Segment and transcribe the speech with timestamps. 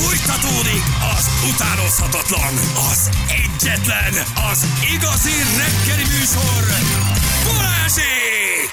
[0.00, 0.82] Fújtatódik
[1.16, 2.54] az utánozhatatlan,
[2.90, 4.12] az egyetlen,
[4.50, 6.64] az igazi reggeli műsor,
[7.44, 8.72] Balázsék!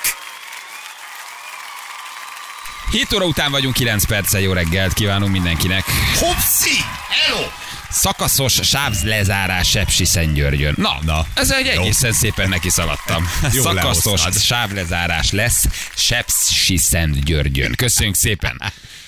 [2.92, 5.84] 7 óra után vagyunk, 9 perccel jó reggelt kívánunk mindenkinek.
[6.20, 6.78] Hopszi!
[7.10, 7.42] Hello!
[7.90, 10.74] Szakaszos sávlezárás Sepsi Szentgyörgyön.
[10.78, 11.26] Na, Na.
[11.34, 13.30] ez egy egészen szépen neki szaladtam.
[13.54, 14.42] Jól Szakaszos lehoztad.
[14.42, 15.66] sávlezárás lesz
[15.96, 17.74] Sepsi Szentgyörgyön.
[17.76, 18.62] Köszönjük szépen.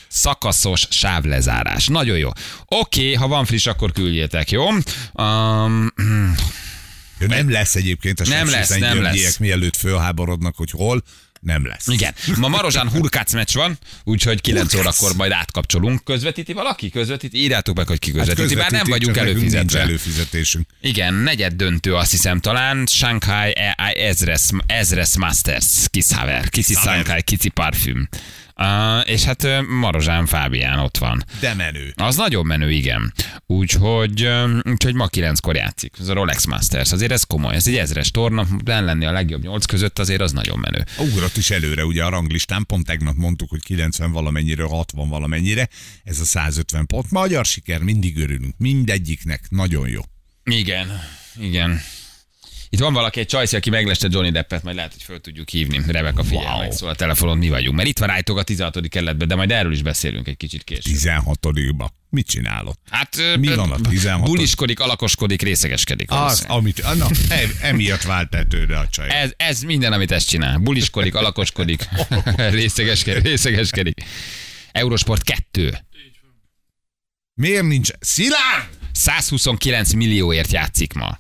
[0.08, 1.88] Szakaszos sávlezárás.
[1.88, 2.30] Nagyon jó.
[2.66, 4.68] Oké, ha van friss, akkor küldjétek, jó?
[5.14, 5.93] Um,
[7.20, 9.38] Jó, Nem lesz egyébként a Nem lesz, nem lesz.
[9.38, 11.04] mielőtt fölháborodnak, hogy hol,
[11.39, 11.88] nem lesz.
[11.88, 16.04] igen, ma Marozsán Hurkác meccs van, úgyhogy 9 órakor majd átkapcsolunk.
[16.04, 16.89] Közvetíti valaki?
[16.89, 17.38] Közvetíti?
[17.38, 19.80] Írjátok meg, hogy ki közvetíti, bár nem vagyunk előfizetve.
[19.80, 20.68] előfizetésünk.
[20.82, 22.86] Igen, negyed döntő azt hiszem talán.
[22.86, 26.74] Shanghai AI Ezres, Ezres Masters, Kishaver, Kicsi.
[26.74, 28.08] Shanghai, Kicsi Parfüm.
[28.60, 31.24] Uh, és hát ö, Marozsán Fábián ott van.
[31.39, 31.93] De menő.
[31.96, 33.14] Az nagyon menő, igen.
[33.45, 34.30] Úgyhogy,
[34.64, 35.95] úgyhogy ma kilenckor játszik.
[36.00, 36.91] Ez a Rolex Masters.
[36.91, 37.55] Azért ez komoly.
[37.55, 38.45] Ez egy ezres torna.
[38.63, 40.83] Ben lenni a legjobb nyolc között azért az nagyon menő.
[40.97, 45.69] Ugrott is előre, ugye a ranglistán, pont tegnap mondtuk, hogy 90 valamennyire, 60 valamennyire,
[46.03, 47.11] ez a 150 pont.
[47.11, 50.02] Magyar siker, mindig örülünk, mindegyiknek, nagyon jó.
[50.44, 51.00] Igen,
[51.39, 51.81] igen.
[52.69, 55.81] Itt van valaki, egy csajszi, aki megleste Johnny Deppet, majd lehet, hogy föl tudjuk hívni.
[55.87, 56.71] Rebeka figyelj, wow.
[56.71, 57.75] Szól a telefonon, mi vagyunk.
[57.75, 58.89] Mert itt van rájtok a 16.
[58.89, 60.83] kerületbe, de majd erről is beszélünk egy kicsit később.
[60.83, 62.75] 16 ba Mit csinálod?
[62.89, 64.25] Hát, Mi van a 16?
[64.29, 66.11] Buliskodik, alakoskodik, részegeskedik.
[66.11, 69.09] Az, amit, na, em- emiatt vált tetőre a csaj.
[69.09, 70.57] Ez, ez minden, amit ezt csinál.
[70.57, 71.88] Buliskodik, alakoskodik,
[72.38, 74.03] részegeskedik, részegeskedik.
[74.71, 75.77] Eurosport 2.
[77.33, 77.89] Miért nincs?
[77.99, 78.69] Szilárd!
[78.91, 81.19] 129 millióért játszik ma.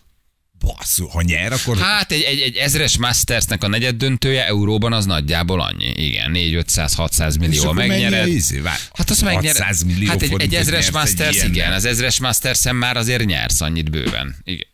[0.75, 5.05] Basszú, ha nyer, akkor Hát egy, egy, egy ezres Mastersnek a negyed döntője euróban az
[5.05, 5.93] nagyjából annyi.
[5.95, 7.53] Igen, 4-500-600 millió.
[7.53, 8.59] És Ha akkor mennyi a megnyered, izé?
[8.59, 9.55] Várj, Hát azt megnyer.
[9.55, 11.53] 600 millió hát egy, egy ezres egy Masters, ilyennel.
[11.55, 14.35] igen, az ezres masters már azért nyersz annyit bőven.
[14.43, 14.67] Igen.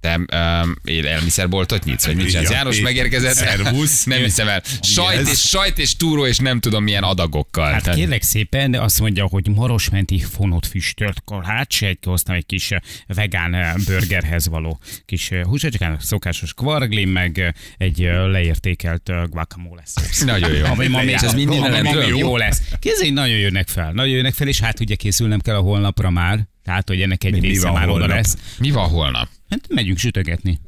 [0.00, 0.16] Te
[0.62, 2.48] um, élelmiszerboltot nyitsz, vagy mit csinálsz?
[2.50, 3.34] Ja, János megérkezett?
[3.34, 4.04] Szervusz.
[4.14, 4.62] Nem hiszem el.
[4.82, 7.72] Sajt és, sajt és túró, és nem tudom milyen adagokkal.
[7.72, 12.46] Hát Tehát- kérlek szépen, de azt mondja, hogy marosmenti fonott füstölt korhát, egy hoztam egy
[12.46, 17.98] kis eh, vegán eh, burgerhez való kis eh, húsacskán, szokásos kvargli, meg egy
[18.30, 20.20] leértékelt guacamole szósz.
[20.24, 20.64] Nagyon jó.
[20.64, 22.62] Ami ma még, ez mind innen ami még jó lesz.
[22.78, 26.48] Kézzel nagyon jönnek fel, nagyon jönnek fel, és hát ugye készülnem kell a holnapra már,
[26.64, 28.08] tehát hogy ennek egy Mi- része már oda holnap?
[28.08, 28.36] lesz.
[28.58, 29.28] Mi van holnap?
[29.50, 30.60] Hát megyünk sütögetni.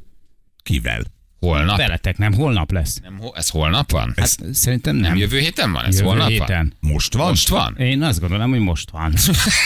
[0.63, 1.03] kivel?
[1.39, 1.77] Holnap?
[1.77, 2.99] Veletek nem, holnap lesz.
[2.99, 4.13] Nem, ho- ez holnap van?
[4.15, 5.09] Hát szerintem nem.
[5.09, 5.85] nem jövő héten van?
[5.85, 6.31] Ez Jövő holnap van?
[6.31, 6.73] héten.
[6.79, 7.27] Most van?
[7.29, 7.77] Most van?
[7.77, 9.13] Én azt gondolom, hogy most van.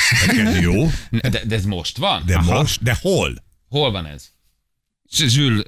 [0.61, 2.23] Jó, De, de ez most van?
[2.25, 3.43] de most, de hol?
[3.69, 4.29] Hol van ez?
[5.11, 5.63] Zsül,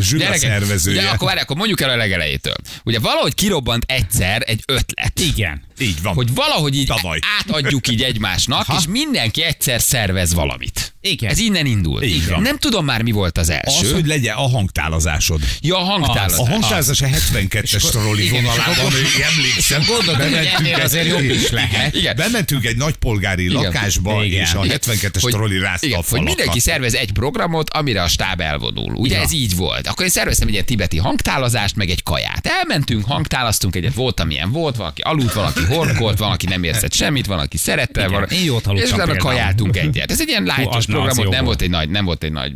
[0.00, 1.00] Zsül a szervezője.
[1.00, 2.54] Ugye, akkor, várj, akkor mondjuk el a legelejétől.
[2.84, 5.20] Ugye valahogy kirobbant egyszer egy ötlet.
[5.20, 5.62] Igen.
[5.78, 6.14] Így van.
[6.14, 7.18] Hogy valahogy így Tavaly.
[7.40, 10.94] átadjuk így egymásnak, és mindenki egyszer szervez valamit.
[11.00, 11.30] Igen.
[11.30, 12.00] Ez innen indul.
[12.28, 12.42] Van.
[12.42, 13.86] Nem tudom már, mi volt az első.
[13.86, 15.40] Az, hogy legyen a hangtálazásod.
[15.60, 16.38] Ja, a hangtálazás.
[16.38, 18.94] A hangtálazás a 72-es trolli igen, és vonalában, hogy
[19.36, 19.82] emlékszem.
[19.88, 21.94] gondoltam, hogy azért jobb is lehet.
[21.94, 22.16] Igen.
[22.16, 24.40] Bementünk egy nagypolgári lakásba, Igen.
[24.40, 24.78] és a Igen.
[24.82, 28.94] 72-es Hogy- trolli rázta igen, a hogy mindenki szervez egy programot, amire a stáb elvonul.
[28.94, 29.86] Ugye ez így volt.
[29.86, 32.46] Akkor én szerveztem egy ilyen tibeti hangtálazást, meg egy kaját.
[32.46, 37.56] Elmentünk, hangtálaztunk egyet, volt amilyen volt, valaki aludt, valaki horkolt, valaki nem érzett semmit, valaki
[37.56, 38.34] szerette, Igen, valaki...
[38.34, 40.10] én jót És utána kajáltunk egyet.
[40.10, 41.44] Ez egy ilyen az programot, jó nem volt.
[41.44, 42.52] volt egy nagy, nem volt egy nagy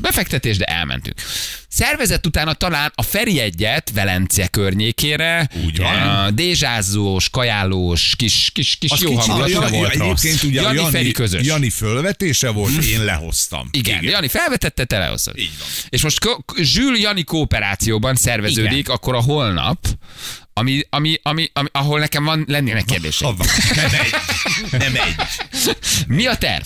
[0.00, 1.16] befektetés, de elmentünk.
[1.68, 5.48] Szervezett utána talán a Feri egyet Velence környékére.
[5.64, 6.34] Úgy van.
[6.34, 9.94] Dézsázós, kajálós, kis, kis, kis Az jó hangulat ja, volt.
[9.94, 11.46] Egyébként ugye Jani, a Feri közös.
[11.46, 13.68] Jani fölvetése volt, én lehoztam.
[13.70, 14.12] Igen, Igen.
[14.12, 15.38] Jani felvetette, te lehoztad.
[15.38, 15.68] Így van.
[15.88, 16.18] És most
[16.60, 18.94] Zsül Jani kooperációban szerveződik, Igen.
[18.94, 19.86] akkor a holnap,
[20.60, 23.30] ami, ami, ami, ami, ahol nekem van, lennének kérdéseim.
[23.30, 23.44] Abba.
[23.74, 24.14] Nem egy.
[24.70, 25.14] Nem egy.
[26.06, 26.64] Mi a terv?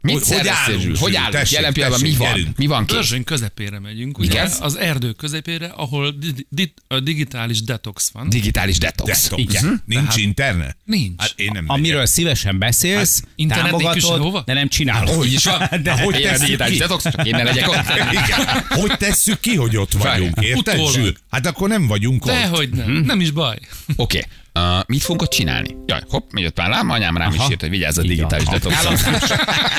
[0.00, 0.96] Mit Hogy- hogy állunk?
[0.96, 1.32] Hogy állunk?
[1.32, 2.28] Tessék, Jelen pillanatban mi van?
[2.32, 2.56] gyerünk.
[2.56, 2.94] Mi van ki?
[2.94, 4.30] Törzsön közepére megyünk, ugye?
[4.30, 4.50] Igen?
[4.60, 8.28] Az erdő közepére, ahol di- di- a digitális detox van.
[8.28, 9.22] Digitális detox.
[9.22, 9.42] Detox.
[9.42, 9.82] Igen.
[9.86, 10.76] Nincs Tehát- internet?
[10.84, 11.14] Nincs.
[11.20, 12.12] Hát én nem Amiről megyek.
[12.12, 15.16] szívesen beszélsz, Hát, internet támogatod, de nem csinálod.
[15.16, 15.68] Úgy is van.
[15.82, 16.78] De hogy Ilyen tesszük digitális ki?
[16.80, 17.76] detox, csak én ne legyek ott.
[18.24, 18.64] Igen.
[18.68, 20.80] Hogy tesszük ki, hogy ott vagyunk, érted?
[21.30, 22.32] Hát akkor nem vagyunk ott.
[22.32, 22.90] Dehogy nem.
[22.90, 23.58] Nem is baj.
[23.96, 24.26] Oké.
[24.78, 25.76] Uh, mit fogunk ott csinálni?
[25.86, 27.50] Jaj, hopp, mi jött már rám, anyám rám is Aha.
[27.50, 28.58] írt, hogy vigyázz a digitális van.
[28.60, 29.02] detox.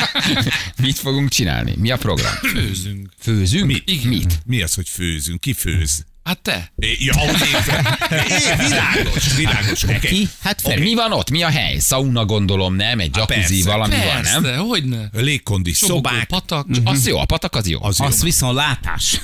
[0.81, 1.73] mit fogunk csinálni?
[1.77, 2.33] Mi a program?
[2.33, 3.09] Főzünk.
[3.19, 3.65] Főzünk?
[3.65, 3.83] Mi?
[4.03, 4.39] Mit?
[4.45, 5.39] Mi az, hogy főzünk?
[5.41, 6.05] Ki főz?
[6.23, 6.71] Hát te.
[6.75, 9.83] É, Ja, hogy én, é, világos, világos.
[9.83, 9.97] oké.
[10.07, 10.27] Ki?
[10.41, 10.83] Hát Ott Feri.
[10.83, 11.29] mi van ott?
[11.29, 11.79] Mi a hely?
[11.79, 12.99] Sauna gondolom, nem?
[12.99, 13.69] Egy jacuzzi, persze.
[13.69, 14.59] valami van, Persze, nem?
[14.59, 14.97] hogy ne.
[15.11, 16.25] Légkondi szobák.
[16.27, 17.83] patak, Az jó, a patak az jó.
[17.83, 18.05] Az jó.
[18.05, 19.21] Az viszont látás.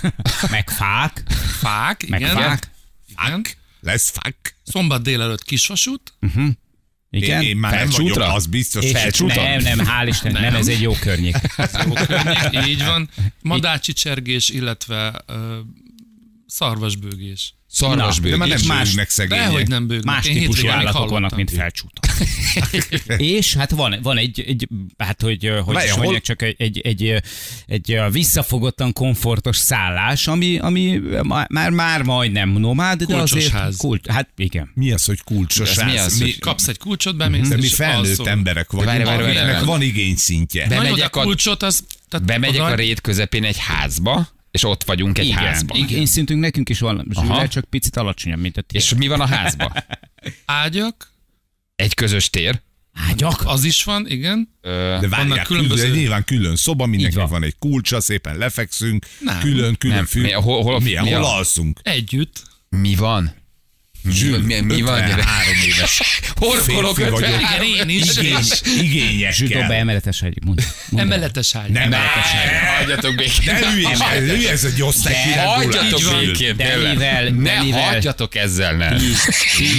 [0.49, 1.23] Meg fák.
[1.59, 2.35] fák, Meg igen.
[2.35, 2.71] fák.
[3.85, 4.55] Lesz fák.
[4.63, 6.13] Szombat délelőtt kisvasút,
[7.09, 7.41] Igen?
[7.41, 8.33] Én, én már nem vagyok, Felcsútra?
[8.33, 8.83] az biztos.
[8.83, 9.43] És Felcsúton?
[9.43, 10.41] nem, nem, hál' Isten, nem.
[10.41, 11.35] nem, ez egy jó környék.
[11.85, 13.09] Jó környék, így van.
[13.41, 15.59] Madácsicsergés, illetve ö,
[16.45, 17.54] szarvasbőgés.
[17.79, 19.43] De már nem más- bőgnek szegények.
[19.45, 20.05] Dehogy nem bőgnek.
[20.15, 22.09] Más Én típusú állatok vannak, mint felcsúton.
[23.17, 24.67] és hát van, van egy, egy
[24.97, 27.21] hát hogy, hogy Várj, is hol- mondják, csak egy, egy, egy,
[27.67, 31.01] egy, visszafogottan komfortos szállás, ami, ami
[31.47, 33.77] már, már majdnem nomád, de Kulcsos azért ház.
[33.77, 34.71] Kult, hát igen.
[34.73, 36.05] Mi az, hogy kulcsos Ez mi ház?
[36.05, 38.29] az, Mi, hogy- Kapsz egy kulcsot, bemész, de mi felnőtt alszol.
[38.29, 39.65] emberek vagyunk, várj.
[39.65, 40.67] van igényszintje.
[40.67, 41.83] Bemegyek a- kulcsot, az...
[42.09, 45.37] Tehát Bemegyek oda- a rét közepén egy házba, és ott vagyunk egy igen.
[45.37, 45.77] házban.
[45.77, 45.99] igen.
[45.99, 47.25] Én szintünk nekünk is van, Aha.
[47.25, 48.83] Zsűle, csak picit alacsonyabb, mint a tiéd.
[48.83, 49.71] És mi van a házban?
[50.45, 51.11] Ágyak,
[51.75, 52.61] Egy közös tér.
[53.09, 53.43] ágyak?
[53.45, 54.49] az is van, igen.
[54.61, 55.43] De Vannak különböző...
[55.43, 57.39] különböző- nyilván külön szoba, mindenkinek van.
[57.39, 57.43] van.
[57.49, 59.39] egy kulcsa, szépen lefekszünk, Nem.
[59.39, 60.05] külön, külön Nem.
[60.05, 60.21] fű.
[60.21, 61.79] Mi- hol- hol- Milyen, mi hol a- alszunk?
[61.83, 62.43] Együtt.
[62.69, 63.33] mi van?
[64.09, 65.23] Zsül, mi- mi van, gyere?
[65.23, 66.01] Három éves.
[66.35, 67.29] Horkolok Férfi vagyok.
[67.29, 68.17] 53 Igen, én is.
[68.17, 69.71] Igény, Zsüdóba igényekkel.
[69.71, 70.37] emeletes ágy.
[70.45, 71.11] Mondj, mondd el.
[71.13, 71.69] Emeletes ágy.
[71.69, 72.77] Nem Emeletes ágy.
[72.79, 73.53] Hagyjatok békén.
[73.53, 73.99] Ne hülyés,
[74.35, 75.75] hülye ez egy osztálykirándulás.
[75.81, 77.35] Hagyjatok békén, Delivel, tényleg.
[77.71, 78.89] Ne hagyjatok ezzel, ne.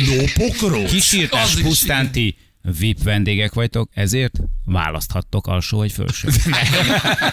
[0.06, 0.84] Lópokról?
[0.84, 2.36] Kísírtás Az is, pusztán ti
[2.78, 6.28] VIP vendégek vagytok, ezért választhattok alsó vagy felső.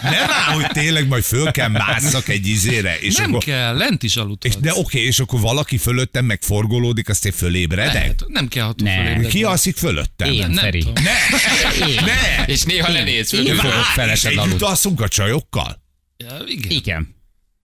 [0.02, 3.00] Nem áll, hogy tényleg majd föl kell másszak egy izére.
[3.00, 4.58] És Nem akkor, kell, lent is és aludhatsz.
[4.62, 7.94] de oké, és akkor valaki fölöttem megforgolódik, azt én fölébredek?
[7.94, 8.96] Lehet, nem kell ható Nem.
[8.96, 9.28] fölébredni.
[9.28, 10.32] Ki alszik fölöttem?
[10.32, 10.80] Én, Nem Feri.
[10.80, 11.04] tudom.
[11.04, 12.06] Ne!
[12.06, 12.46] Ne!
[12.46, 13.74] És néha lenéz föl, Én fogok
[14.14, 14.66] És aludni.
[14.66, 15.82] alszunk a csajokkal?
[16.18, 16.72] Ja, igen.
[16.72, 17.16] Igen.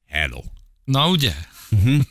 [0.08, 0.42] Hello.
[0.84, 1.34] Na ugye?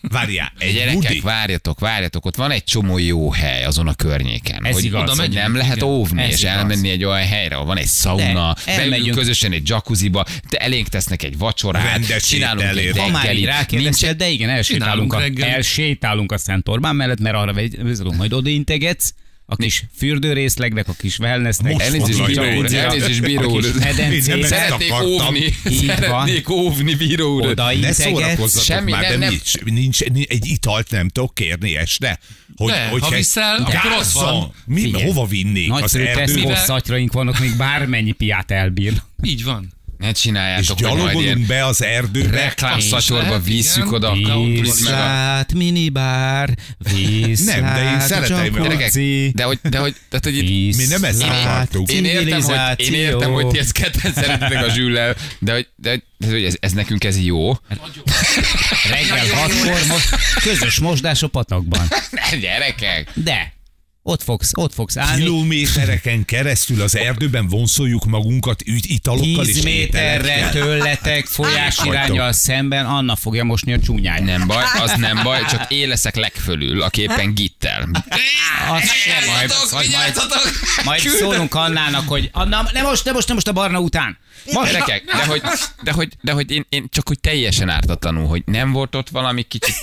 [0.00, 1.20] Várjál, egy Gyerekek, budi.
[1.20, 4.64] várjatok, várjatok, ott van egy csomó jó hely azon a környéken.
[4.64, 5.02] Ez hogy, igaz.
[5.02, 5.88] Oda nem megyünk, lehet igen.
[5.88, 6.52] óvni, Ez és igaz.
[6.54, 10.88] elmenni egy olyan helyre, ahol van egy sauna, De, beülünk közösen egy jacuzziba, de elénk
[10.88, 16.32] tesznek egy vacsorát, Rendes csinálunk egy már így reggelit, rákérdeztél, de igen, elsétálunk a, elsétálunk
[16.32, 19.12] a Szent Orbán mellett, mert arra vezolunk, majd odaintegetsz,
[19.50, 23.64] a kis fürdőrészlegnek, a kis wellnessnek, Elnézést, bíró úr, elnézést, bíró úr.
[24.42, 25.96] Szeretnék óvni, Így van.
[25.96, 27.42] szeretnék óvni, bíró úr.
[27.42, 29.28] Ne odaintegetsz, szórakozzatok Semmi, már, nem, de nem.
[29.28, 32.18] Nincs, nincs, nincs, egy italt nem tudok kérni este?
[32.56, 34.32] Hogy, De, hogy ha viszel, akkor ott Gázzal.
[34.32, 34.52] van.
[34.64, 35.72] Mi, hova vinnék?
[35.72, 36.24] Az Nagyszerű erdőbe?
[36.26, 38.92] teszkó Mivel- szatyraink vannak, még bármennyi piát elbír.
[39.22, 39.72] Így van.
[39.98, 42.30] Ne És csináljátok, majd gyalogolunk be az erdőbe.
[42.30, 48.92] reklámszatyorba visszük oda a countryt, meg a Viszlát, minibár, viszlát, Nem, de én szeretem, Gyerekek,
[49.32, 51.92] de hogy, de hogy, tehát, hogy itt, Mi nem ezt akartuk.
[51.92, 56.02] én értem, hogy, én értem, hogy ti ezt ketten szeretitek a zsüllel, de hogy, de,
[56.16, 57.52] de, hogy ez, ez, nekünk ez jó.
[58.90, 60.08] Reggel hatkor most
[60.42, 61.88] közös mosdás a patakban.
[62.10, 63.10] Ne, gyerekek!
[63.14, 63.52] De
[64.08, 65.22] ott fogsz, ott fogsz állni.
[65.22, 72.86] Kilométereken keresztül az erdőben vonszoljuk magunkat üt, italokkal 10 és méterre tőletek folyás irányal szemben,
[72.86, 74.24] Anna fogja mosni a csúnyáját.
[74.24, 77.88] Nem baj, az nem baj, csak én leszek legfölül, aki éppen gittel.
[78.70, 80.30] Az sem majd, majd, majd,
[80.84, 84.18] majd szólunk Annának, hogy Anna, nem most, nem most, nem most a barna után.
[84.52, 85.42] Most, Gyerekek, de hogy,
[85.82, 89.42] de hogy, de hogy én, én csak hogy teljesen ártatlanul, hogy nem volt ott valami
[89.42, 89.74] kicsit,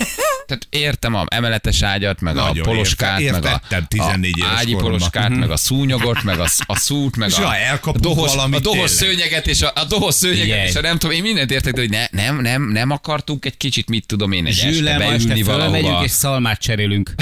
[0.46, 4.46] tehát értem a emeletes ágyat, meg Nagyon a poloskát, érte- meg a, értettem 14 a
[4.56, 7.52] ágyi poloskát, meg a szúnyogot, meg a, a szút, meg És a,
[7.82, 10.68] a dohos, a dohos szőnyeget, és a, a dohos szőnyeget, Figyelj.
[10.68, 13.56] és a nem tudom, én mindent értek, de hogy ne, nem, nem, nem akartunk egy
[13.56, 16.04] kicsit, mit tudom én, egy Zsülle, este beülni valahova.
[16.04, 17.14] és szalmát cserélünk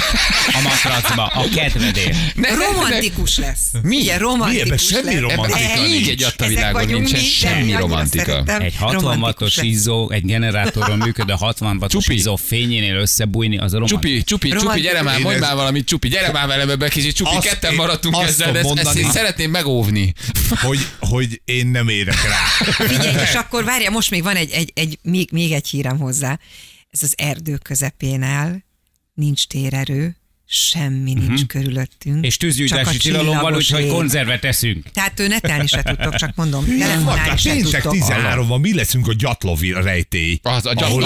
[0.55, 2.17] a matracba, a kedvedért.
[2.35, 3.67] Ne, Romantikus lesz.
[3.83, 3.97] Mi?
[3.97, 5.37] Igen, romantikus Mi ebben semmi lesz.
[5.37, 6.09] romantika nincs.
[6.09, 8.43] Egy adta Ezek világon nincsen semmi romantika.
[8.59, 9.67] Egy 60 Romantikus wattos lesz.
[9.67, 14.03] izzó, egy generátoron működő 60 wattos izzó fényénél összebújni, az a romantikus.
[14.11, 14.91] Csupi, csupi, csupi, Romantikus.
[14.91, 17.77] gyere már, ez- már valamit, csupi, gyere már velem ebbe kicsit, csupi, Azt ketten én-
[17.77, 20.13] maradtunk azt ezzel, ezt, ezt én szeretném megóvni.
[20.51, 22.45] Hogy, hogy én nem érek rá.
[22.87, 26.39] Figyelj, és akkor várja, most még van egy, egy, egy még, még egy hírem hozzá.
[26.91, 28.57] Ez az erdő közepén áll,
[29.15, 32.15] nincs térerő, semmi nincs körülöttünk.
[32.15, 32.25] Mhm.
[32.25, 34.87] És tűzgyújtási tilalom van, úgyhogy konzervet eszünk.
[34.93, 37.93] Tehát ő netelni se tudtok, csak mondom, telefonálni se Péntek tudtok.
[37.93, 40.39] 13 van, mi leszünk a gyatlovi rejtély?
[40.43, 41.05] Az, a az- az, ahol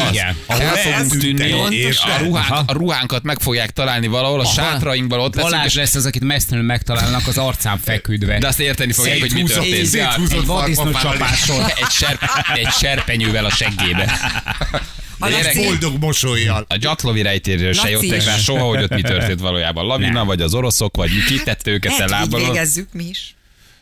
[0.63, 2.11] el fogunk tűnni, érted?
[2.11, 2.65] a, ruhánk, Aha.
[2.67, 6.25] a ruhánkat meg fogják találni valahol, a sátrainkban ott leszünk, Balázs és, lesz az, akit
[6.25, 8.39] mesztelenül megtalálnak az arcán feküdve.
[8.39, 9.95] de azt érteni fogják, hogy mi történt.
[9.95, 11.73] Egy csapással.
[11.91, 12.23] Serp,
[12.55, 14.13] egy serpenyővel a seggébe.
[15.19, 16.65] A Laci- Boldog mosolyjal.
[16.69, 19.87] a gyatlovi rejtérről se jöttek rá soha, hogy ott mi történt valójában.
[19.87, 22.47] Lavina, vagy az oroszok, vagy mi kitette őket hogy így lábalon.
[22.51, 23.35] végezzük mi is.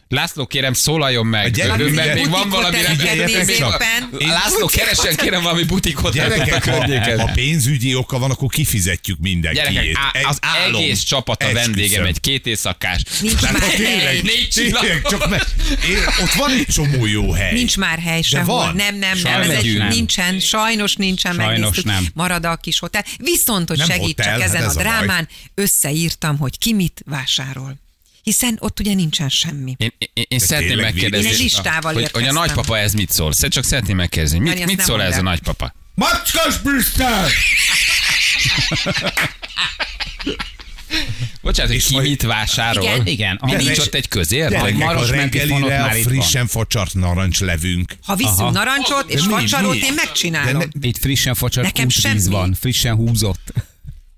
[0.09, 1.55] László, kérem, szólaljon meg.
[1.55, 2.77] figyelj, még van valami
[4.19, 9.71] László, keressen kérem valami butikot a Gyerekek, ha, ha pénzügyi oka van, akkor kifizetjük mindenkiét.
[9.71, 10.83] Gyerekek, á, Egy az álom.
[10.83, 13.03] egész csapat a vendégem, egy két éjszakás.
[13.21, 14.21] Nincs már hely.
[14.23, 15.43] Négy tényleg, csak meg,
[15.89, 17.53] én, ott van egy csomó jó hely.
[17.53, 18.57] Nincs már hely sehol.
[18.57, 18.75] van.
[18.75, 19.33] Nem, nem, nem.
[19.33, 19.89] Sajnos Ez egy, nem.
[19.89, 21.35] nincsen, sajnos nincsen.
[21.35, 22.07] Sajnos nem.
[22.15, 23.05] Marad a kis hotel.
[23.19, 27.03] Viszont, hogy Nem segít hotel, csak hát ezen ez a drámán, összeírtam, hogy ki mit
[27.07, 27.85] vásárol.
[28.27, 29.75] Hiszen ott ugye nincsen semmi.
[29.79, 33.33] Én, én, én szeretném megkérdezni, Én egy listával hogy, hogy a nagypapa ez mit szól.
[33.33, 35.75] Csak szeretném megkérdezni, mit, mit szól ez a nagypapa?
[35.95, 37.29] Macskás Brüsszel!
[41.43, 42.83] Bocsánat, hogy ki majd- mit vásárol?
[42.85, 43.07] Igen.
[43.07, 44.55] Igen, Mi a- nincs ott egy közért?
[44.55, 47.95] A Vagy- Gyerekek, a marosmenti fonott reggelire a már itt frissen facsart narancslevünk.
[48.03, 48.51] Ha viszünk Aha.
[48.51, 49.77] narancsot és facsarót, mi?
[49.79, 50.59] én De megcsinálom.
[50.59, 52.23] ne- Itt frissen facsart Nekem útvíz semmi.
[52.23, 53.53] van, frissen húzott.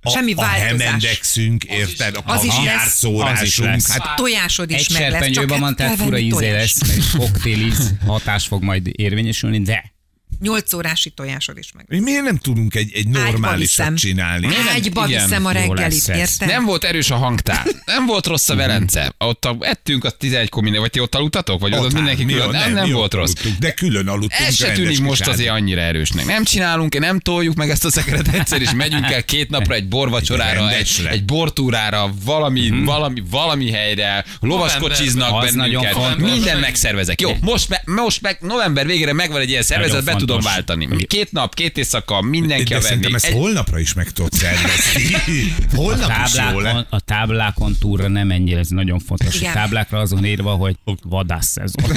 [0.03, 0.83] A, Semmi a változás.
[0.87, 2.17] hemendexünk, érted?
[2.17, 3.03] A Az is lesz.
[3.05, 3.91] Az is lesz.
[3.91, 6.53] Hát Tojásod is Egy meg lesz, csak serpenyőben hát van, tehát fura tojás.
[6.53, 9.93] lesz, meg koktéliz hatás fog majd érvényesülni, de
[10.41, 11.85] 8 órási tojásod is meg.
[11.89, 14.49] mi miért nem tudunk egy, egy normálisat csinálni?
[14.75, 16.49] Ágyba Igen, viszem a reggelit, érted?
[16.49, 17.67] Nem volt erős a hangtár.
[17.85, 19.15] Nem volt rossz a velence.
[19.19, 21.61] Ott a, ettünk a 11 minden, vagy ti ott aludtatok?
[21.61, 22.51] Vagy ott, Ott mindenki mi külön?
[22.51, 23.33] Nem, nem mi volt rossz.
[23.35, 24.33] Aludtunk, de külön aludtunk.
[24.33, 26.25] Ez se tűnik most azért annyira erősnek.
[26.27, 29.89] Nem csinálunk, nem toljuk meg ezt a szekeret egyszer, és megyünk el két napra egy
[29.89, 32.85] borvacsorára, egy, egy bortúrára, valami, Mhm.
[32.85, 37.21] valami, valami helyre, lovaskocsiznak bennünket, minden megszervezek.
[37.21, 40.65] Jó, most, me, most meg november végére megvan egy ilyen szervezet, be tudom fontos.
[40.67, 41.07] váltani.
[41.07, 42.85] Két nap, két éjszaka, mindenki De a venni.
[42.89, 45.15] szerintem ezt Egy, holnapra is meg tudod szervezni.
[45.73, 46.85] a Holnap is jó táblákon, lesz.
[46.91, 49.35] a táblákon túlra nem menjél, ez nagyon fontos.
[49.35, 49.51] Igen.
[49.51, 51.91] A táblákra azon írva, hogy vadászszezon.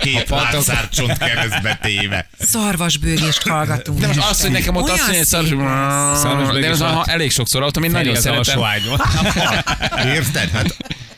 [0.00, 2.28] Két látszárcsont keresztbe téve.
[2.38, 4.00] Szarvasbőgést hallgatunk.
[4.00, 7.06] de most azt, hogy nekem ott azt mondja, hogy Szarvasbőgés de ez a, alatt.
[7.06, 8.60] elég sokszor hallottam, én nagyon az szeretem.
[10.06, 10.50] Érted?
[10.50, 10.76] Hát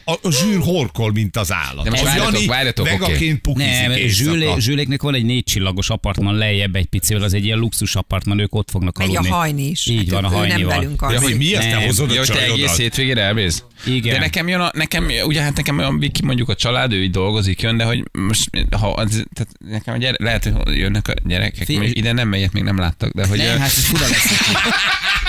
[0.09, 1.85] a, a zsűr horkol, mint az állat.
[1.85, 4.31] De most a várjatok, Jani várjatok, vegaként pukizik Nem, éjszaka.
[4.31, 8.39] zsülé, zsüléknek van egy négy csillagos apartman lejjebb egy picivel, az egy ilyen luxus apartman,
[8.39, 9.29] ők ott fognak Megy a aludni.
[9.31, 9.87] hajni is.
[9.87, 12.25] Így Hát van, a ő nem velünk Ja, hogy mi azt te hozod Ja, a
[12.25, 13.65] te egész hétvégére elmész?
[13.87, 14.13] Igen.
[14.13, 17.11] De nekem jön a, nekem, ugye hát nekem olyan Viki mondjuk a család, ő így
[17.11, 18.51] dolgozik, jön, de hogy most,
[18.81, 22.53] ha az, tehát nekem a gyere, lehet, hogy jönnek a gyerekek, mondjuk ide nem megyek,
[22.53, 24.27] még nem láttak, de hogy, Nem, hát ez fura lesz.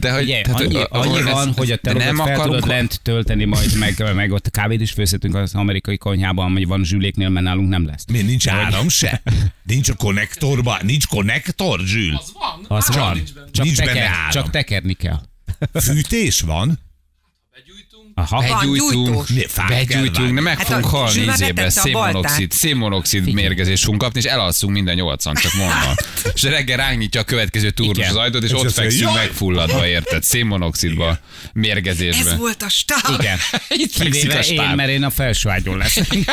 [0.00, 2.66] de hogy, Ugye, tehát, annyi, annyi van, ez- hogy a de nem fel akarunk, tudod
[2.68, 7.28] lent tölteni majd, meg, meg ott kávét is főzhetünk az amerikai konyhában, ami van zsüléknél,
[7.28, 8.04] mert nálunk nem lesz.
[8.12, 9.22] Mi nincs áram se?
[9.62, 10.78] Nincs a konnektorban?
[10.82, 12.14] Nincs konnektor, Zsül?
[12.16, 12.78] Az van.
[12.78, 13.14] Az csak van.
[13.14, 13.46] Nincs benne.
[13.50, 14.30] Csak, Nincs benne teker, áram.
[14.30, 15.20] csak tekerni kell.
[15.80, 16.78] Fűtés van?
[18.14, 18.40] Aha.
[18.40, 19.26] Begyújtunk,
[19.68, 24.72] begyújtunk, de meg Hát fogunk a halni izébe, szénmonoxid, szénmonoxid mérgezés fogunk kapni, és elalszunk
[24.72, 25.94] minden nyolcan, csak mondom.
[26.34, 28.10] és reggel rányitja a következő Igen.
[28.10, 30.22] az ajtót, és És ott fekszünk megfulladva, érted?
[30.22, 31.18] Szénmonoxidba,
[31.52, 32.30] mérgezésbe.
[32.30, 33.20] Ez volt a stáb.
[33.20, 33.38] Igen.
[33.68, 36.06] Itt Kivéve a én, mert én a felső ágyon leszek.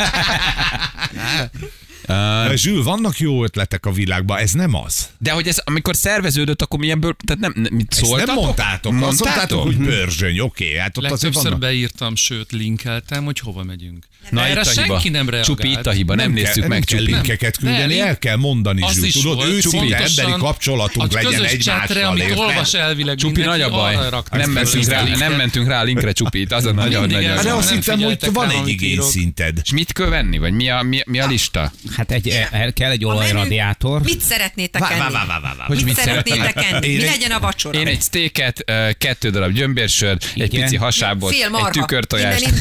[2.07, 5.09] Uh, Zsül, vannak jó ötletek a világban, ez nem az.
[5.17, 8.25] De hogy ez, amikor szerveződött, akkor milyenből, tehát nem, nem mit Ezt szóltatok?
[8.35, 8.93] nem mondtátok.
[9.01, 10.77] Azt mondtátok, hogy bőrzsöny, oké.
[10.77, 11.59] Hát ott azért Legtöbbször vannak.
[11.59, 14.05] beírtam, sőt, linkeltem, hogy hova megyünk.
[14.29, 14.93] Na, Erre itt a hiba.
[14.93, 15.45] senki nem reagált.
[15.47, 17.11] Csupi, itt a hiba, nem, kell- néztük nem meg, kell Csupi.
[17.11, 19.03] linkeket küldeni, Nem, el kell mondani, Zsül.
[19.03, 22.03] is Tudod, őszinte emberi kapcsolatunk legyen egymással.
[22.05, 23.95] amit olvas elvileg Csupi nagy a baj.
[24.31, 27.25] Nem mentünk, a rá, nem mentünk rá a linkre Csupit, az a nagy, Mindig nagy.
[27.25, 29.59] Hát de azt Nem hittem, hogy van egy igényszinted.
[29.63, 30.37] És mit kell venni?
[30.37, 31.71] Vagy mi a, mi, mi a lista?
[32.01, 34.01] Hát egy, el kell egy olajradiátor.
[34.01, 35.13] Mit szeretnétek Vá, vá, enni?
[35.13, 35.65] vá, vá, vá, vá.
[35.65, 36.87] Hogy Mit mit szeretnétek enni?
[36.87, 37.79] Én Mi egy- legyen a vacsora?
[37.79, 42.53] Én egy sztéket, ö, kettő darab gyömbérsör, egy pici hasábot, egy tükörtojást, egy,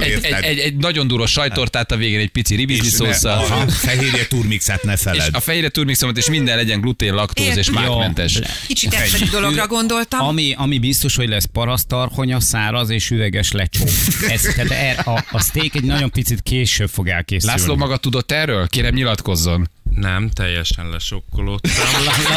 [0.00, 0.44] egy, érted?
[0.44, 3.44] egy, egy nagyon duros sajtortát a végén, egy pici ribizli És szószal.
[3.66, 5.34] a fehérje turmixát ne És feled.
[5.34, 8.38] a fejre turmixomot, és minden legyen glutén, laktóz és mákmentes.
[8.66, 10.20] Kicsit egyszerű dologra gondoltam.
[10.26, 13.84] Ami, ami biztos, hogy lesz parasztarhonya, száraz és üveges lecsó.
[14.28, 17.56] Ez, tehát a, a steak egy nagyon picit később fog elkészülni.
[17.58, 18.66] László maga tudott erről?
[18.66, 19.68] Kérem nyilatkozzon.
[19.94, 21.72] Nem, teljesen lesokkolódtam.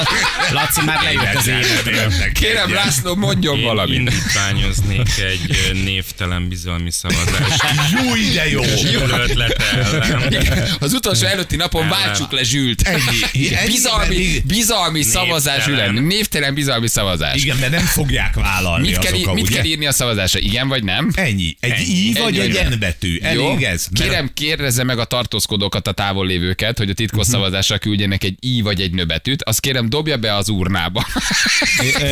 [0.54, 2.32] Laci már lejött az életből.
[2.34, 3.96] Kérem László, mondjon Én valamit.
[3.98, 7.64] indítványoznék egy névtelen bizalmi szavazást.
[8.04, 8.62] Jó ide jó!
[8.64, 10.68] Zsül ötlete ellen.
[10.80, 12.82] Az utolsó előtti napon váltsuk le Zsült.
[12.82, 13.48] Ennyi.
[13.66, 15.92] Bizalmi, bizalmi szavazás, Névtelen.
[15.92, 16.04] Ülen.
[16.04, 17.44] Névtelen bizalmi szavazás.
[17.44, 19.56] Igen, mert nem fogják vállalni Mit kell, azok, í- mit ugye?
[19.56, 20.40] kell írni a szavazásra?
[20.40, 21.12] Igen vagy nem?
[21.16, 21.56] Ennyi.
[21.60, 21.80] Egy.
[21.90, 23.20] I vagy egy N betű.
[23.34, 23.50] Jó?
[23.50, 23.88] Elég ez?
[23.94, 27.50] Kérem, kérdezze meg a tartózkodókat, a távol lévőket, hogy a titkos Mhm.
[27.50, 29.44] szavazásra küldjenek egy i vagy egy nöbetűt.
[29.44, 31.06] Azt kérem, dobja be az urnába.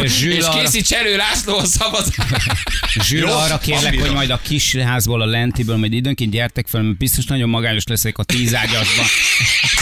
[0.03, 2.51] És készíts elő László a szavazást.
[3.03, 7.25] Zsül, arra kérlek, hogy majd a kisházból, a lentiből, majd időnként gyertek fel, mert biztos
[7.25, 9.05] nagyon magányos leszek a tíz ágyasban.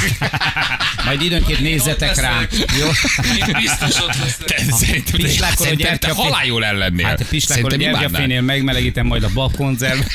[1.05, 2.47] majd időnként nézzetek rám.
[2.79, 2.87] Jó?
[3.47, 5.03] Én biztos ott leszek.
[5.11, 7.05] Pislákol a szerintem te halál jól ellennél.
[7.05, 8.01] Hát a pislákol imádnád.
[8.01, 9.99] gyertyafénél megmelegítem majd a babkonzerv.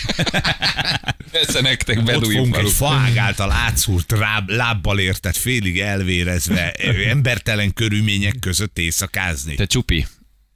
[1.32, 6.72] Persze nektek fogunk egy faág által átszúrt ráb, lábbal értett, félig elvérezve,
[7.08, 9.54] embertelen körülmények között éjszakázni.
[9.54, 10.06] Te csupi,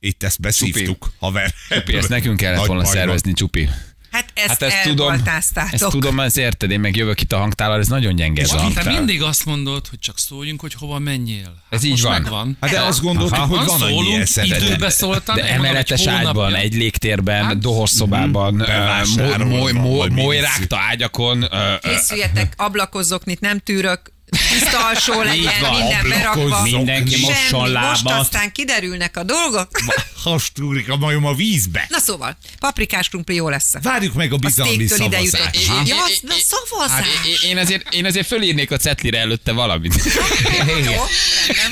[0.00, 1.54] Itt ezt beszívtuk, haver.
[1.68, 3.68] csupi, ezt nekünk kellett volna szervezni, csupi.
[4.16, 5.22] Hát ezt Hát ezt tudom,
[5.70, 8.70] ezt tudom, ezt érted, én meg jövök itt a hangtállal, ez nagyon gyenge ez a
[8.74, 11.44] Te mindig azt mondod, hogy csak szóljunk, hogy hova menjél.
[11.44, 12.12] Hát Ez így van.
[12.20, 12.56] Megvan.
[12.60, 14.46] Hát de azt gondoltuk, Aha, hogy van annyi szólunk, eszed.
[14.46, 15.34] időbe szóltam.
[15.36, 21.48] De emeletes ágyban, egy légtérben, Hát, dohorszobában, bevásárolva moly- van, moly- vagy mi molyrákta ágyakon,
[21.82, 24.12] Készüljetek, ablakozzoknit nem tűrök,
[24.58, 26.62] tiszta alsó legyen, van, minden berakva.
[26.62, 28.20] Mindenki mosson Semmi, most lábat.
[28.20, 29.68] aztán kiderülnek a dolgok.
[30.22, 31.86] Hastúrik a majom a vízbe.
[31.88, 33.72] Na szóval, paprikás krumpli jó lesz.
[33.82, 35.70] Várjuk meg a A bizalmi szavazást.
[35.86, 36.90] Ja, na szavazás.
[36.90, 37.06] Hát
[37.44, 39.94] én- azért, én azért fölírnék a cetlire előtte valamit.
[40.68, 40.92] Jó,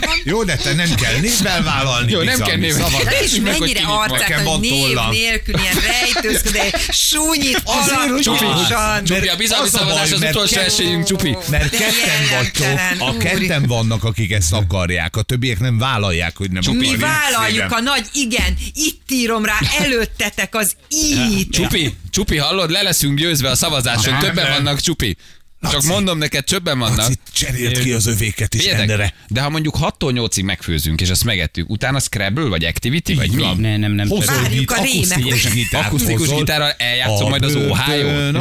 [0.00, 0.20] van.
[0.24, 2.88] Jó, de te nem kell névvel vállalni Jó, nem kell névvel.
[3.04, 6.60] meg, hogy mennyire arcát, hogy van név nélkül ilyen rejtőzködő,
[6.90, 9.04] súnyit alaposan.
[9.04, 11.36] Csupi, a bizalmi szavazás az utolsó esélyünk, Csupi.
[11.50, 16.50] Mert ketten jelentelen, vagytok, a ketten vannak, akik ezt akarják, a többiek nem vállalják, hogy
[16.50, 17.00] nem Mi akarják.
[17.00, 21.48] vállaljuk a nagy igen, itt írom rá előttetek az így.
[21.50, 24.18] Csupi, Csupi, hallod, le leszünk győzve a szavazáson.
[24.18, 25.16] Többen vannak, Csupi.
[25.64, 25.88] Csak Laci.
[25.88, 26.96] mondom neked, többen vannak.
[26.96, 29.14] Laci, cseréld ki az övéket is Figyeljetek, ennyire.
[29.28, 33.42] de ha mondjuk 6-tól 8-ig megfőzünk, és azt megettük, utána Scrabble, vagy Activity, vagy mi?
[33.56, 34.08] Nem, nem, nem.
[34.26, 38.32] Várjuk a akusztikus gitárt Akusztikus gitárral eljátszom majd az Ohio.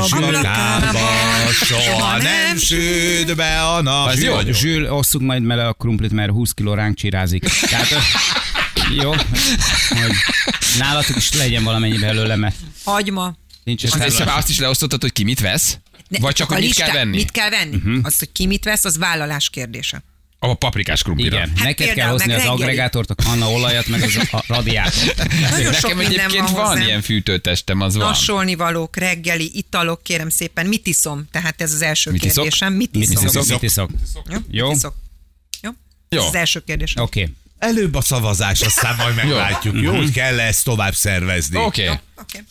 [1.51, 4.07] soha nem süt be a nap.
[4.07, 4.39] Az jó.
[4.51, 7.43] Zsül, osszuk majd mele a krumplit, mert 20 kiló ránk csirázik.
[7.69, 7.87] Tehát,
[9.01, 10.11] jó, hogy
[10.77, 13.35] nálatok is legyen valamennyi belőle, mert Hagyma.
[13.63, 15.77] nincs És ez azt is leosztottad, hogy ki mit vesz?
[16.19, 17.15] Vagy csak, a hogy mit listá- kell venni?
[17.15, 17.99] Mit kell venni?
[18.03, 20.03] Az, hogy ki mit vesz, az vállalás kérdése.
[20.39, 21.35] A paprikás krumplira.
[21.35, 22.61] Igen, Hát neked kell hozni az reggeli.
[22.61, 25.17] agregátort, a kanna olajat, meg az a radiátort.
[25.51, 28.07] Nagyon sok Nekem minden egyébként van van, ilyen fűtőtestem, az van.
[28.07, 30.65] Nasolni valók, reggeli, italok, kérem szépen.
[30.65, 31.27] Mit iszom?
[31.31, 32.43] Tehát ez az első Mit iszok?
[32.43, 32.73] kérdésem.
[32.73, 33.25] Mit Mit iszom?
[33.25, 33.47] iszok?
[33.47, 33.89] Mit iszok?
[34.29, 34.37] Jó?
[34.49, 34.67] Jó?
[34.67, 34.95] Mit iszok?
[35.61, 35.69] Jó?
[36.09, 36.19] Jó.
[36.21, 36.93] Ez az első kérdés.
[36.97, 37.29] Oké.
[37.59, 39.75] Előbb a szavazás, aztán majd meglátjuk.
[39.81, 41.57] Jó, hogy kell ezt tovább szervezni.
[41.57, 41.83] Oké.
[41.83, 41.97] Okay.
[42.21, 42.43] Oké.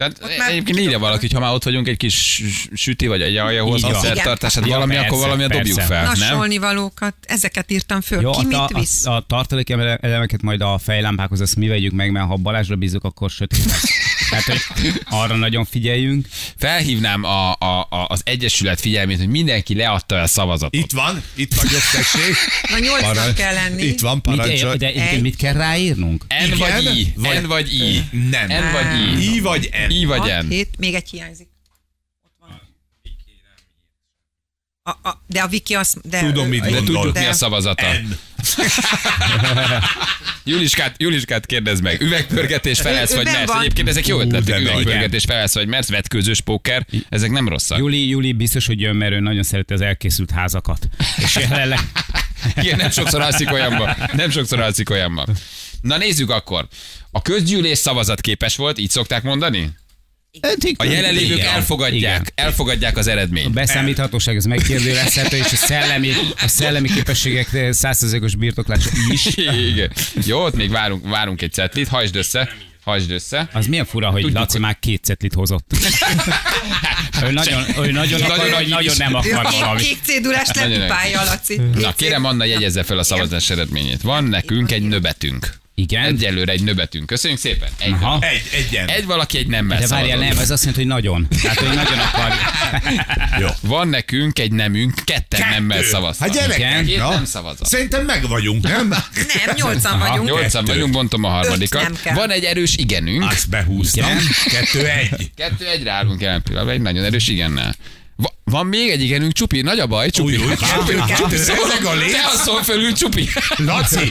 [0.00, 2.42] Tehát már egyébként írja valaki, hogy ha már ott vagyunk, egy kis
[2.74, 5.94] süti vagy egy aljahoz a szertartását, valami, persze, akkor valami dobjuk persze.
[5.94, 6.12] fel, nem?
[6.18, 8.20] Nasolni valókat, ezeket írtam föl.
[8.20, 9.06] Jó, Ki a, mit ta- visz?
[9.06, 13.04] a, a tartalék elemeket majd a fejlámpákhoz azt mi vegyük meg, mert ha Balázsra bízunk,
[13.04, 13.84] akkor sötét lesz.
[14.30, 16.26] Tehát, hogy arra nagyon figyeljünk.
[16.56, 20.74] Felhívnám a, a, a, az Egyesület figyelmét, hogy mindenki leadta a szavazatot.
[20.74, 22.34] Itt van, itt vagyok, tessék.
[22.70, 23.82] Na nyolcnak Parancs- kell lenni.
[23.82, 24.74] Itt van, Mit, parancsol.
[24.76, 25.20] de Egy.
[25.20, 26.24] mit kell ráírnunk?
[26.28, 28.04] N Igen, vagy I, vagy- N vagy I.
[28.30, 28.46] Nem.
[28.46, 29.34] N vagy I.
[29.34, 29.89] I vagy N.
[29.90, 30.48] I vagy Hat, N.
[30.48, 31.48] hét, még egy hiányzik.
[32.24, 32.60] Ott van.
[34.82, 36.08] A, a, de a Viki azt...
[36.08, 36.94] De, Tudom, mit De gondol.
[36.94, 37.92] tudjuk, De- mi a szavazata.
[37.92, 38.18] N.
[40.44, 42.00] Juliskát, Juliskát kérdezd meg.
[42.00, 43.52] Üvegpörgetés felelsz vagy mersz.
[43.54, 44.60] Egyébként ezek jó ötletek.
[44.60, 46.86] Üvegpörgetés felelsz vagy mersz, vetkőzős póker.
[47.08, 47.78] Ezek nem rosszak.
[47.78, 50.88] Júli, Júli biztos, hogy jön, mert ő nagyon szereti az elkészült házakat.
[51.16, 51.78] És jelenleg
[52.62, 53.96] Igen, nem sokszor alszik olyanban.
[54.12, 55.26] Nem sokszor alszik olyanban.
[55.80, 56.68] Na nézzük akkor.
[57.10, 59.70] A közgyűlés szavazat képes volt, így szokták mondani?
[60.76, 61.54] A jelenlévők Igen.
[61.54, 62.32] elfogadják, Igen.
[62.34, 63.52] elfogadják az A eredményt.
[63.52, 66.10] beszámíthatóság ez megkérdőjelezhető, és a szellemi,
[66.42, 69.26] a szellemi képességek százszerzékos birtoklása is.
[69.72, 69.92] Igen.
[70.26, 72.48] Jó, ott még várunk, várunk egy cetlit, hajtsd össze.
[72.84, 73.48] Hajtsd össze.
[73.52, 75.70] Az milyen fura, hogy Laci már két cetlit hozott.
[77.24, 79.82] ő nagyon, ő nagyon akar, Nagyon vagy nagy nagyon nem akar valamit.
[79.84, 81.60] kék cédulás lepipálja, Laci.
[81.74, 84.02] Na kérem, Anna jegyezze fel a szavazás eredményét.
[84.02, 85.58] Van nekünk egy nöbetünk.
[85.80, 86.04] Igen?
[86.04, 87.06] Egyelőre egy nöbetünk.
[87.06, 87.68] Köszönjük szépen.
[87.78, 88.18] Egy, Aha.
[88.20, 88.88] Egy, egyen.
[88.88, 91.28] egy valaki egy nemmel De várjál, nem, ez azt jelenti, hogy nagyon.
[91.42, 92.32] Tehát, hogy nagyon akar.
[93.40, 93.48] Jó.
[93.60, 96.26] Van nekünk egy nemünk, ketten nemmel szavaztak.
[96.26, 97.08] Hát gyerekek, Két na.
[97.08, 97.66] nem szavazat.
[97.66, 98.88] Szerintem meg vagyunk, nem?
[98.88, 100.28] Nem, nyolcan vagyunk.
[100.28, 100.66] Nyolcan Kettő.
[100.66, 102.02] vagyunk, bontom a harmadikat.
[102.14, 103.22] Van egy erős igenünk.
[103.30, 104.04] Azt behúztam.
[104.10, 104.22] Igen.
[104.50, 105.30] Kettő egy.
[105.36, 107.76] Kettő egyre állunk jelen pillanatban, egy nagyon erős igennel.
[108.20, 110.36] Va- van még egy igenünk, Csupi, nagy a baj, Csupi.
[110.36, 112.12] Új, új, kettő, kettő, Szól- ezek a léc.
[112.12, 113.28] Te asszol fölül, Csupi.
[113.56, 114.08] Laci,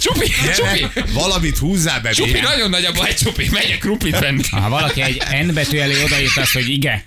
[0.00, 0.78] Csupi, Csupi.
[0.78, 2.10] gyere, valamit húzzál be.
[2.10, 4.42] Csupi, nagyon nagy a baj, Csupi, megyek krumplit venni.
[4.50, 7.02] Ha valaki egy N betű elé odaírt azt, hogy igen,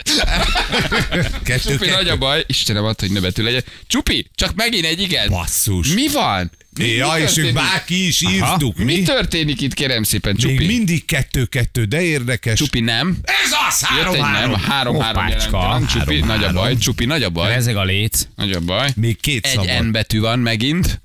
[1.44, 2.18] Kettő, Csupi, nagy a kettő.
[2.18, 3.64] baj, Istenem ad, hogy nöbetű legyen.
[3.88, 5.30] Csupi, csak megint egy igen.
[5.30, 5.88] Basszus.
[5.94, 6.52] Mi van?
[6.80, 8.78] Mi, Ja, mi és ők bárki is írtuk.
[8.78, 9.02] Mi Mi?
[9.02, 10.66] történik itt, kérem szépen, Még Csupi?
[10.66, 12.58] mindig kettő-kettő, de érdekes.
[12.58, 13.18] Csupi nem.
[13.24, 14.54] Ez az, Jött három, egy nem, három.
[14.62, 15.62] három, három Hoppácska.
[15.62, 15.86] jelen.
[15.88, 16.54] Csupi, Három, nagy a három.
[16.56, 17.54] baj, Csupi, nagy a baj.
[17.54, 18.28] ezek a léc.
[18.36, 18.90] Nagy a baj.
[18.96, 19.82] Még két Egy szava.
[19.82, 21.02] N betű van megint.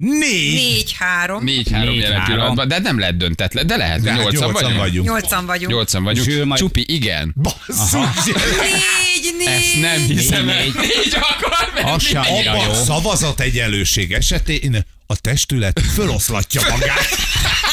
[0.00, 0.54] Négy.
[0.54, 1.44] Négy, három.
[1.44, 3.66] Négy három Négy, jelen pillanatban, de nem lehet döntetlen.
[3.66, 4.78] De lehet, De hát nyolcan nyolcan vagyunk.
[4.80, 5.06] vagyunk.
[5.06, 5.72] Nyolcan vagyunk.
[5.72, 6.44] Nyolcan vagyunk.
[6.44, 7.34] Majd- Csupi, igen.
[7.42, 8.24] Basszus.
[8.24, 9.46] Négy, négy.
[9.48, 10.62] Ezt nem hiszem el.
[10.62, 11.90] Négy, Négy akar menni.
[11.90, 12.84] Az se annyira Abban jó.
[12.84, 17.06] szavazat egyenlőség esetén a testület föloszlatja magát.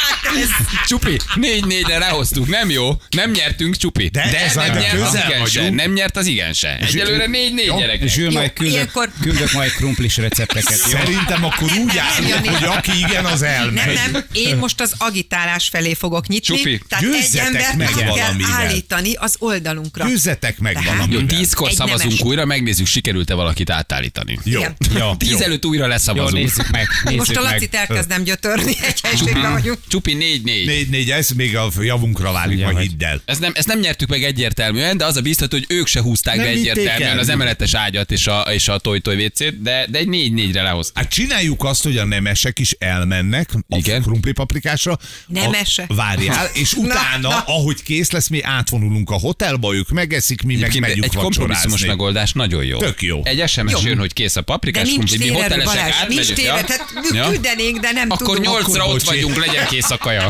[0.87, 3.01] Csupi, négy négyre lehoztuk, nem jó?
[3.09, 4.07] Nem nyertünk, Csupi.
[4.07, 5.69] De ez nem a- nyert az igen se.
[5.69, 6.77] Nem nyert az igen se.
[6.77, 8.07] Egyelőre négy négy gyerek.
[8.07, 10.79] Zsül, Jó, majd küldök, ilyenkor- küldök majd krumplis recepteket.
[10.91, 10.97] Jó?
[10.97, 13.93] Szerintem akkor úgy állunk, hogy aki igen, az elmegy.
[13.95, 16.55] Nem, nem, én most az agitálás felé fogok nyitni.
[16.57, 18.51] Csupi, tehát egy embert meg kell valamivel.
[18.51, 20.07] állítani az oldalunkra.
[20.07, 21.37] Győzzetek meg Tehát- Jó, valamivel.
[21.37, 24.39] tízkor szavazunk újra, megnézzük, sikerült-e valakit átállítani.
[24.43, 24.61] Jó.
[24.97, 26.43] Jó, Tíz előtt újra jó, leszavazunk.
[26.43, 26.87] nézzük meg.
[27.03, 27.41] Nézzük Most a.
[27.41, 29.77] Lacit elkezdem gyötörni, egy helységben vagyunk.
[29.87, 30.65] Csupi négy négy.
[30.65, 33.21] Négy, négy, ez még a javunkra válik, hogy- hidd el.
[33.25, 36.35] Ezt nem, ezt nem nyertük meg egyértelműen, de az a biztató, hogy ők se húzták
[36.35, 37.19] Nem be egyértelműen el.
[37.19, 41.03] az emeletes ágyat és a, és a toj-toj vécét, de, de egy négy-négyre lehozták.
[41.03, 44.01] Hát csináljuk azt, hogy a nemesek is elmennek a Igen.
[44.01, 44.97] krumplipaprikásra.
[45.27, 45.85] Nemese?
[45.87, 47.43] A, várjál, és Na, utána, na.
[47.45, 51.85] ahogy kész lesz, mi átvonulunk a hotelba, ők megeszik, mi meg Egyébként megyünk egy kompromisszumos
[51.85, 52.77] megoldás nagyon jó.
[52.77, 53.21] Tök jó.
[53.23, 53.79] Egy SMS Jó.
[53.83, 56.33] jön, hogy kész a paprikás nincs krumpli, mi hotelesek nincs átmegyünk.
[56.33, 56.63] térerő, ja?
[56.65, 60.27] tehát küldenénk, de nem Akkor nyolcra ott vagyunk, legyen kész a kaja.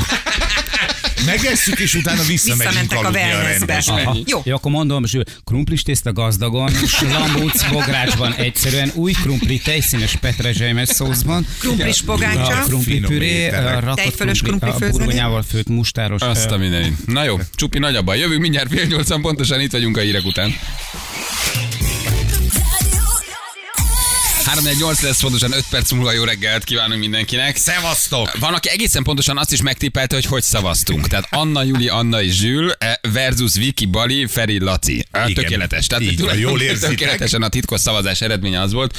[1.26, 3.84] Megesszük, és utána visszamegyünk a a wellnessbe.
[4.26, 4.42] Jó.
[4.44, 11.48] Jó, akkor mondom, Zsül, krumplis tészta gazdagon, slambúc bográcsban egyszerűen, új krumpli tejszínes petrezselymes szószban,
[11.60, 12.46] Krumplis pogácsa.
[12.46, 14.98] a krumpli püré, a Tejfölös krumpli, krumpli a főzve.
[14.98, 16.22] burgonyával főtt mustáros.
[16.22, 17.08] Azt a mindenit.
[17.08, 18.16] Na jó, csupi nagyabban.
[18.16, 20.56] Jövünk mindjárt fél nyolcan pontosan, itt vagyunk a hírek után.
[24.55, 27.57] 3-4-8 lesz pontosan 5 perc múlva jó reggelt kívánunk mindenkinek.
[27.57, 28.38] Szevasztok!
[28.39, 31.07] Van, aki egészen pontosan azt is megtippelte, hogy hogy szavaztunk.
[31.07, 35.05] Tehát Anna, Juli, Anna és Zsül eh, versus Viki, Bali, Feri, Laci.
[35.12, 35.43] Eh, Igen.
[35.43, 35.88] Tökéletes.
[35.88, 36.89] Tehát Így jól érzitek.
[36.89, 38.97] Tökéletesen a titkos szavazás eredménye az volt.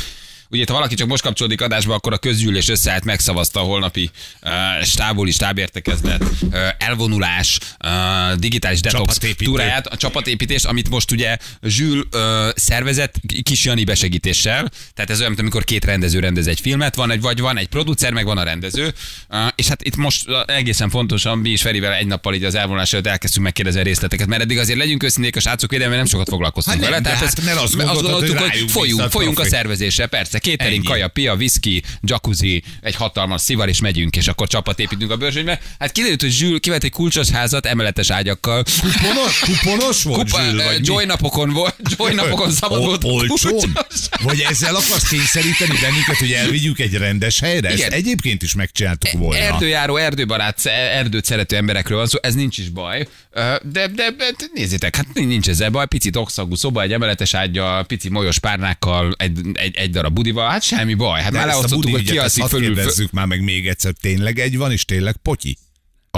[0.51, 4.11] Ugye, ha valaki csak most kapcsolódik adásba, akkor a közgyűlés összeállt, megszavazta a holnapi
[4.43, 4.51] uh,
[4.85, 12.21] stábuli stábértekezlet, uh, elvonulás, uh, digitális detox túráját, a csapatépítést, amit most ugye Zsül uh,
[12.55, 14.71] szervezett kis Jani besegítéssel.
[14.95, 17.69] Tehát ez olyan, mint amikor két rendező rendez egy filmet, van egy, vagy van egy
[17.69, 18.95] producer, meg van a rendező.
[19.31, 22.93] Uh, és hát itt most egészen fontosan mi is Ferivel egy nappal így az elvonulás
[22.93, 26.29] előtt elkezdtünk megkérdezni a részleteket, mert eddig azért legyünk őszinték a srácok védelme, nem sokat
[26.29, 27.17] foglalkoztunk Hát nem, vele.
[27.17, 30.38] de hát mert azt hogy gondoltuk, hogy rájuk folyunk, folyunk a szervezésre, persze.
[30.39, 30.87] Catering, Ennyi.
[30.87, 35.61] kaja, pia, whisky, jacuzzi, egy hatalmas szivar, és megyünk, és akkor csapat építünk a bőrzsönybe.
[35.79, 38.63] Hát kiderült, hogy Zsül kivett egy kulcsos házat emeletes ágyakkal.
[38.81, 40.87] Kuponos, kuponos volt, Kupa, Zsül, ö, vagy?
[40.87, 43.05] Joy napokon volt, Joy napokon szabad volt.
[43.05, 43.79] Olcsón?
[44.23, 47.69] Vagy ezzel akarsz kényszeríteni bennünket, hogy elvigyük egy rendes helyre?
[47.69, 47.93] Ezt Igen.
[47.93, 49.43] egyébként is megcsináltuk volna.
[49.43, 53.09] Erdőjáró, erdőbarát, erdőt szerető emberekről van szó, ez nincs is baj.
[53.31, 57.85] Ö, De, de, de nézzétek, hát nincs ezzel baj, pici tokszagú szoba, egy emeletes ágyal,
[57.85, 61.23] pici molyos párnákkal, egy, egy, egy darab budival, hát semmi baj.
[61.23, 62.77] Hát De már leosztottuk, hogy ki alszik fölül.
[62.77, 65.57] föl- már meg még egyszer, tényleg egy van, és tényleg potyi?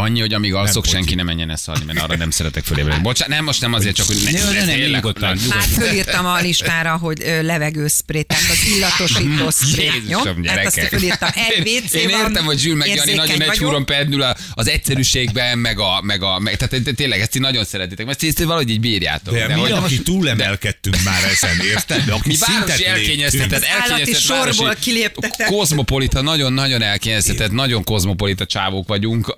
[0.00, 0.94] Annyi, hogy amíg alszok, pocsi.
[0.94, 3.02] senki ne menjen ezt alni, mert arra nem szeretek fölébredni.
[3.02, 6.96] Bocsánat, nem, most nem azért, csak hogy ne, Ne, ne, nyugodtan, Már fölírtam a listára,
[6.96, 9.84] hogy levegőszpré, tehát az illatosító szpré.
[9.84, 9.92] Jó?
[9.92, 10.98] Jézusom, Hát azt gyerekek.
[10.98, 11.28] fölírtam.
[11.48, 15.78] Egy WC Én értem, hogy Zsül meg Jani nagyon egy húron perdül az egyszerűségben, meg
[15.78, 18.80] a, meg a meg, tehát té- tényleg ezt így nagyon szeretitek, mert ezt valahogy így
[18.80, 19.34] bírjátok.
[19.34, 22.08] De, de mi, aki túlemelkedtünk már ezen, érted?
[22.08, 25.46] Aki mi városi elkényeztetett, elkényeztetett sorból kiléptetek.
[25.46, 29.34] Kozmopolita, nagyon-nagyon elkényeztetett, nagyon kozmopolita csávók vagyunk.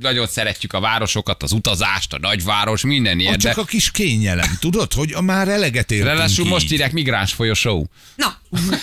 [0.00, 3.38] Nagyon szeretjük a városokat, az utazást, a nagyváros, minden ilyen.
[3.38, 7.32] Csak De a kis kényelem, tudod, hogy a már eleget értünk ráadásul most írják migráns
[7.32, 7.88] folyosó.
[8.16, 8.36] Na,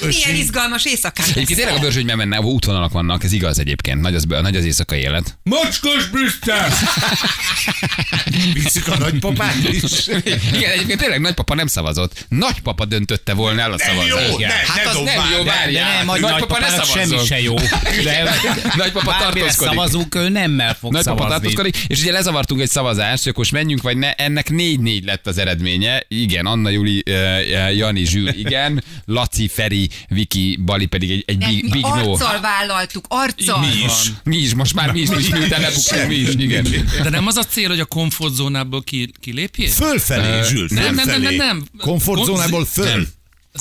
[0.07, 4.25] milyen izgalmas éjszakán Egyébként tényleg a bőrzsönyben menne, útvonalak vannak, ez igaz egyébként, nagy az,
[4.29, 5.37] nagy az éjszakai élet.
[5.43, 6.69] Mocskos Brüsszel!
[8.53, 10.07] Visszük a nagypapát is.
[10.53, 12.25] Igen, egyébként tényleg nagypapa nem szavazott.
[12.29, 14.37] Nagypapa döntötte volna el a Nem jó, szavazást.
[14.37, 15.97] ne, hát ne az nem dobáld, jó, de- De várjál.
[15.97, 17.55] nem, hogy nagypapa ne semmi se jó.
[18.03, 18.29] De
[18.75, 19.71] Nagypapa tartózkodik.
[19.71, 21.33] szavazunk, ő nemmel fog Nagypapa szavazni.
[21.33, 25.27] tartózkodik, és ugye lezavartunk egy szavazást, hogy akkor most menjünk, vagy ne, ennek 4-4 lett
[25.27, 26.03] az eredménye.
[26.07, 31.71] Igen, Anna, Juli, uh, Jani, Zsül, igen, Laci, Feri, Viki, Bali pedig egy, egy big,
[31.71, 32.11] big no.
[32.11, 33.59] arccal vállaltuk, arccal.
[33.59, 34.11] Mi is.
[34.23, 36.65] Mi is, most már mi is, mi is miután lebuktunk, mi is, igen.
[37.03, 39.69] De nem az a cél, hogy a komfortzónából ki, kilépjél?
[39.69, 41.63] Fölfelé, Zsül, nem, nem, nem, nem, nem.
[41.77, 42.85] Komfortzónából föl.
[42.85, 43.07] Nem.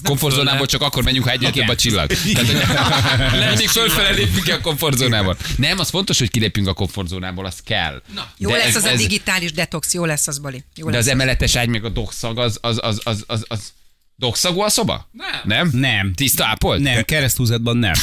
[0.02, 2.06] Komfortzónából csak akkor menjünk, ha egyre több a csillag.
[2.12, 5.36] Tehát, hogy mindig fölfele lépünk ki a komfortzónából.
[5.56, 8.02] Nem, az fontos, hogy kilépjünk a komfortzónából, az kell.
[8.38, 10.64] Jó De lesz ez- az a digitális detox, jó lesz az, Bali.
[10.76, 11.12] Jó De lesz az az.
[11.12, 13.72] emeletes ágy, meg a dogszag, az, az, az, az, az, az
[14.16, 15.08] dogszagú a szoba?
[15.12, 15.40] Nem.
[15.44, 15.70] Nem?
[15.72, 16.12] Nem.
[16.14, 16.80] Tiszta ápolt?
[16.80, 17.92] Nem, kereszthúzatban nem.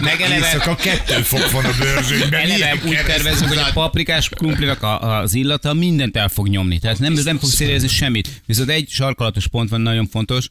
[0.00, 2.40] Meg eleve, Éjszaka kettő fok van a bőrzsönyben.
[2.40, 6.78] eleve úgy tervezünk, hogy a paprikás krumplinak a, az illata mindent el fog nyomni.
[6.78, 8.42] Tehát nem, nem fog szérezni semmit.
[8.46, 10.50] Viszont egy sarkalatos pont van nagyon fontos,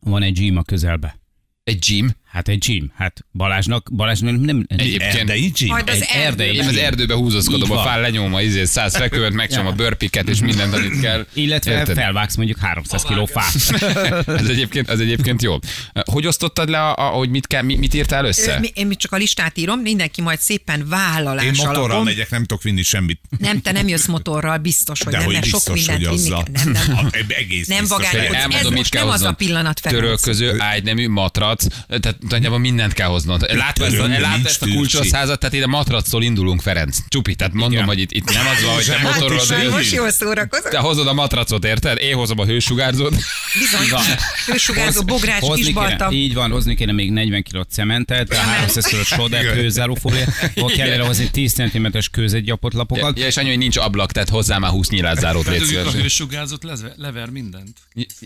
[0.00, 1.18] van egy gym a közelbe.
[1.64, 2.10] Egy gym?
[2.30, 2.92] Hát egy gym.
[2.96, 4.64] Hát Balázsnak, Balázsnak nem...
[4.68, 5.68] Egyébként- Erdei gym?
[5.68, 9.32] Majd az Egy erdei Én az erdőbe húzózkodom, a fál lenyom, a izé, száz fekvőt,
[9.32, 11.26] megcsom a bőrpiket és mindent, amit kell.
[11.34, 11.96] Illetve Érted?
[11.96, 13.54] felvágsz mondjuk 300 kiló fát.
[14.40, 15.58] ez, egyébként, ez egyébként jó.
[16.04, 18.58] Hogy osztottad le, a, a, hogy mit, kell, mit, mit írtál össze?
[18.58, 22.04] mi- Én csak a listát írom, mindenki majd szépen vállalás Én motorral alapon.
[22.04, 23.20] megyek, nem tudok vinni semmit.
[23.38, 26.16] Nem, te nem jössz motorral, biztos, hogy De nem, hogy mert sok biztos, mindent hogy
[26.18, 26.42] vinni azzal.
[26.52, 26.64] kell.
[26.64, 26.96] Nem, nem.
[26.96, 29.80] A- Egész Nem biztos, vagány, hogy hogy ez- most nem az a pillanat.
[29.82, 33.46] Törölköző, ágynemű, matrac, tehát nagyjából mindent kell hoznod.
[33.52, 36.98] Látva ezt, a- látva ezt a kulcsos házat, tehát ide matractól indulunk, Ferenc.
[37.08, 37.84] Csupi, tehát mondom, Igen.
[37.84, 40.10] hogy itt, itt nem az van, hogy te Hát motorról is Már Én- most jól
[40.10, 40.70] szórakozok.
[40.70, 41.98] te hozod a matracot, érted?
[41.98, 43.14] Én hozom a hősugárzót.
[43.58, 44.00] Bizony,
[44.46, 46.08] hősugárzó, bogrács, Hozni kisbalta.
[46.08, 49.54] kéne, így van, hozni kéne még 40 kg cementet, 300 kg sodet, Igen.
[49.54, 53.18] kőzárófóliát, akkor kellene hozni 10 cm-es kőzetgyapott lapokat.
[53.18, 56.64] Ja, és annyi, hogy nincs ablak, tehát hozzá már 20 nyilászárót, légy Bedugjuk a hősugárzót,
[56.96, 57.76] lever mindent.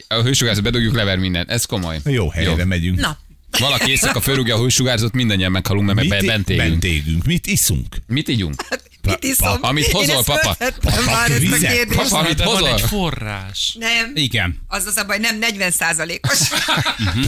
[0.08, 1.48] A hősugárzót bedugjuk, lever minden.
[1.48, 1.98] Ez komoly.
[2.04, 3.00] Jó helyre megyünk.
[3.00, 3.18] Na,
[3.58, 6.68] Valaki éjszaka fölrúgja a hősugárzót, mindannyian meghalunk, mert meg bent élünk.
[6.68, 7.24] bent égünk.
[7.24, 7.96] Mit iszunk?
[8.06, 8.66] Mit ígyunk?
[9.02, 9.58] mit iszom?
[9.60, 10.54] amit Én hozol, ezt papa.
[10.54, 12.00] föltettem már ezt a kérdést.
[12.00, 12.68] Papa, amit De van hozol?
[12.74, 13.76] egy forrás.
[13.78, 14.60] Nem, Igen.
[14.66, 16.38] az az a baj, nem 40 százalékos.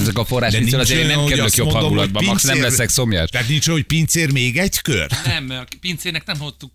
[0.00, 2.60] Ezek a forrás De nincs azért én olyan, nem kerülök jobb mondom, hangulatba, max nem
[2.60, 3.30] leszek szomjas.
[3.30, 5.10] Tehát nincs olyan, hogy pincér még egy kör?
[5.24, 6.72] Nem, mert a pincének nem hoztuk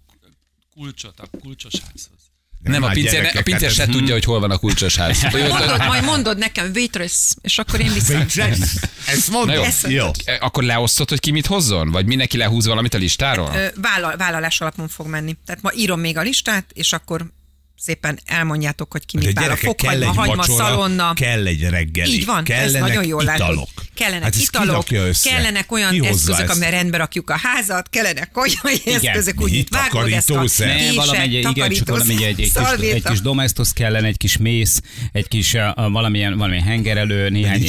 [0.76, 2.20] kulcsot a kulcsos házhoz.
[2.64, 5.22] Nem, a pincér, a pincér hát se tudja, hogy hol van a kulcsos ház.
[5.32, 8.28] Mondod, majd mondod nekem, waitress, és akkor én viszem.
[9.08, 9.56] Ezt Na mondom?
[9.56, 9.64] jó.
[9.64, 10.06] Ezt Jó.
[10.26, 11.92] E, Akkor leosztod, hogy ki mit hozzon?
[11.92, 13.52] Vagy mindenki lehúz valamit a listáról?
[13.56, 15.36] Ö, Vállal, vállalás alapon fog menni.
[15.46, 17.26] Tehát ma írom még a listát, és akkor
[17.78, 19.56] szépen elmondjátok, hogy ki De mit vállal.
[19.56, 21.14] gyerekek, kell Fokhagyma, hagyma, vacsora, szalonna.
[21.14, 22.12] kell egy reggeli.
[22.14, 23.40] Így van, ez nagyon jól italok.
[23.40, 23.68] látod.
[24.02, 24.86] Kellenek hát ezt italok,
[25.24, 26.50] kellenek olyan Ki eszközök, ezt?
[26.50, 30.68] amivel rendbe rakjuk a házat, kellenek olyan eszközök, úgy, mint vágódeszka, Takarítószer?
[30.68, 34.18] Ne, kések, valami, egy, igen, csak valami egy, egy, kis, egy kis domestos kellene, egy
[34.18, 37.64] kis mész, egy kis uh, valamilyen, valamilyen hengerelő, néhány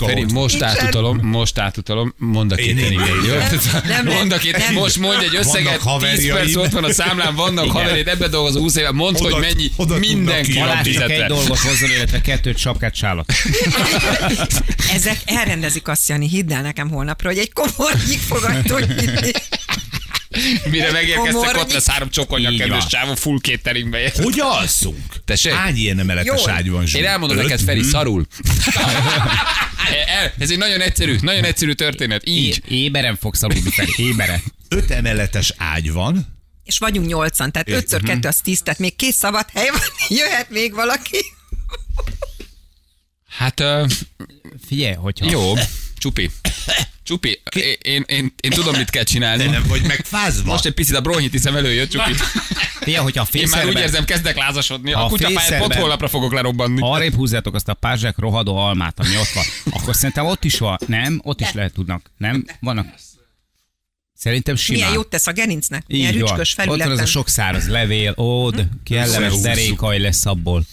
[0.00, 0.32] ott.
[0.32, 2.74] most átutalom, most átutalom, mondd a két
[4.04, 6.34] Mondd a két, most mondj egy összeget, Vannak 10 haverjaim.
[6.34, 10.52] perc ott van a számlán, vannak haverét, ebbe dolgozó 20 éve, mondd, hogy mennyi, mindenki
[10.52, 13.32] van Balázs egy dolgot hozzon, illetve kettőt sapkát sálat.
[14.94, 19.30] Ezek elrendezik azt, Jani, hidd el nekem holnapra, hogy egy komornyik fogadtól hinni.
[20.70, 21.60] Mire megérkeztek, Komornyi.
[21.60, 24.16] ott lesz három csokonyak Így kedves csávó, full cateringbe ért.
[24.22, 25.24] Hogy alszunk?
[25.24, 25.52] Tessék?
[25.52, 26.98] Hány ilyen emeletes ágy van, Zsú?
[26.98, 27.42] Én elmondom Öt?
[27.42, 28.26] neked, Feri, szarul.
[30.38, 32.22] Ez egy nagyon egyszerű, nagyon egyszerű történet.
[32.28, 32.46] Így.
[32.46, 34.42] É- éberen fogsz aludni, Feri, éberen.
[34.68, 38.10] Öt emeletes ágy van, És vagyunk nyolcan, tehát ötször Mhm.
[38.10, 41.18] kettő az tíz, tehát még két szabad hely van, jöhet még valaki.
[43.36, 43.84] Hát ö,
[44.66, 45.30] Figyelj, hogyha...
[45.30, 45.52] jó,
[45.98, 46.30] csupi.
[47.02, 49.44] Csupi, én, én, én, én tudom, mit kell de csinálni.
[49.44, 50.52] nem vagy megfázva.
[50.52, 52.12] Most egy picit a bronhitiszem előjött, Csupi.
[52.80, 54.92] Figyelj, hogyha a Én már úgy érzem, kezdek lázasodni.
[54.92, 56.78] Ha A a kutyafáját pont fészerben- holnapra fogok lerobbanni.
[56.82, 59.44] Arrébb húzzátok azt a pázsák rohadó almát, ami ott van.
[59.70, 60.76] Akkor szerintem ott is van.
[60.86, 61.20] Nem?
[61.24, 62.10] Ott is lehet tudnak.
[62.16, 62.44] Nem?
[62.60, 62.86] Vannak.
[64.14, 64.80] Szerintem simán.
[64.80, 65.84] Milyen jót tesz a gerincnek?
[65.86, 66.20] Így Milyen van.
[66.20, 67.04] rücskös Ott van az felületen.
[67.04, 70.64] a sok száraz levél, ód, kellemes derékaj lesz abból.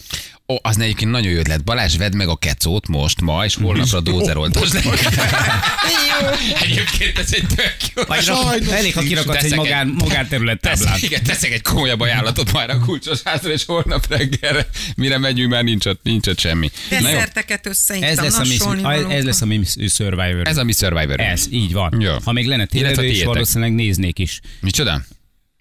[0.47, 1.63] Ó, az egyébként nagyon jó ötlet.
[1.63, 4.81] Balázs, vedd meg a kecót most, ma, és holnapra dózeroltas le.
[4.83, 6.27] Jó.
[6.61, 8.03] Egyébként ez egy tök jó.
[8.07, 11.01] Vagy rak, elég, ha kirakadsz egy Teszek magán, magánterület táblát.
[11.01, 15.63] Igen, teszek egy komolyabb ajánlatot már a kulcsos házra, és holnap reggelre, mire megyünk, már
[15.63, 16.69] nincs ott, nincs ott semmi.
[16.89, 20.47] Na jó, Desszerteket összeittem, Ez lesz, a mi, ez lesz a mi Survivor.
[20.47, 21.19] ez a mi Survivor.
[21.19, 22.01] Ez, így van.
[22.01, 22.13] Jó.
[22.23, 23.25] Ha még lenne tévedő tiétek.
[23.25, 24.39] valószínűleg néznék is.
[24.59, 25.01] Micsoda?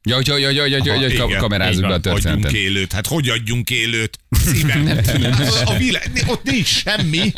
[0.05, 1.41] Ja, hogy, hogy, hogy, hogy, hogy, hogy, hogy igen.
[1.41, 1.99] kamerázzuk be a van.
[1.99, 2.53] Adjunk történetet.
[2.53, 2.93] élőt.
[2.93, 4.19] Hát hogy adjunk élőt?
[4.31, 5.01] Szívem.
[5.65, 7.33] a világ, ott nincs semmi.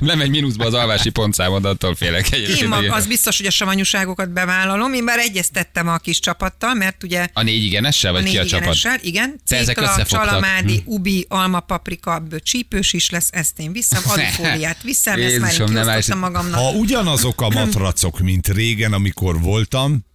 [0.00, 2.60] Nem egy mínuszba az alvási pontszámod, attól félek egyébként.
[2.60, 4.92] Én mag, az biztos, hogy a savanyúságokat bevállalom.
[4.92, 8.40] Én már egyeztettem a kis csapattal, mert ugye A négy igenessel, vagy a ki a
[8.40, 8.64] négy csapat?
[8.64, 9.40] igenessel, igen.
[9.48, 10.24] Te ezek összefogtak.
[10.24, 16.02] csalamádi, ubi, alma, paprika, csípős is lesz, ezt én viszem, alufóliát viszem, ezt már én
[16.06, 16.60] nem magamnak.
[16.60, 20.06] Ha ugyanazok a matracok, mint régen, amikor voltam,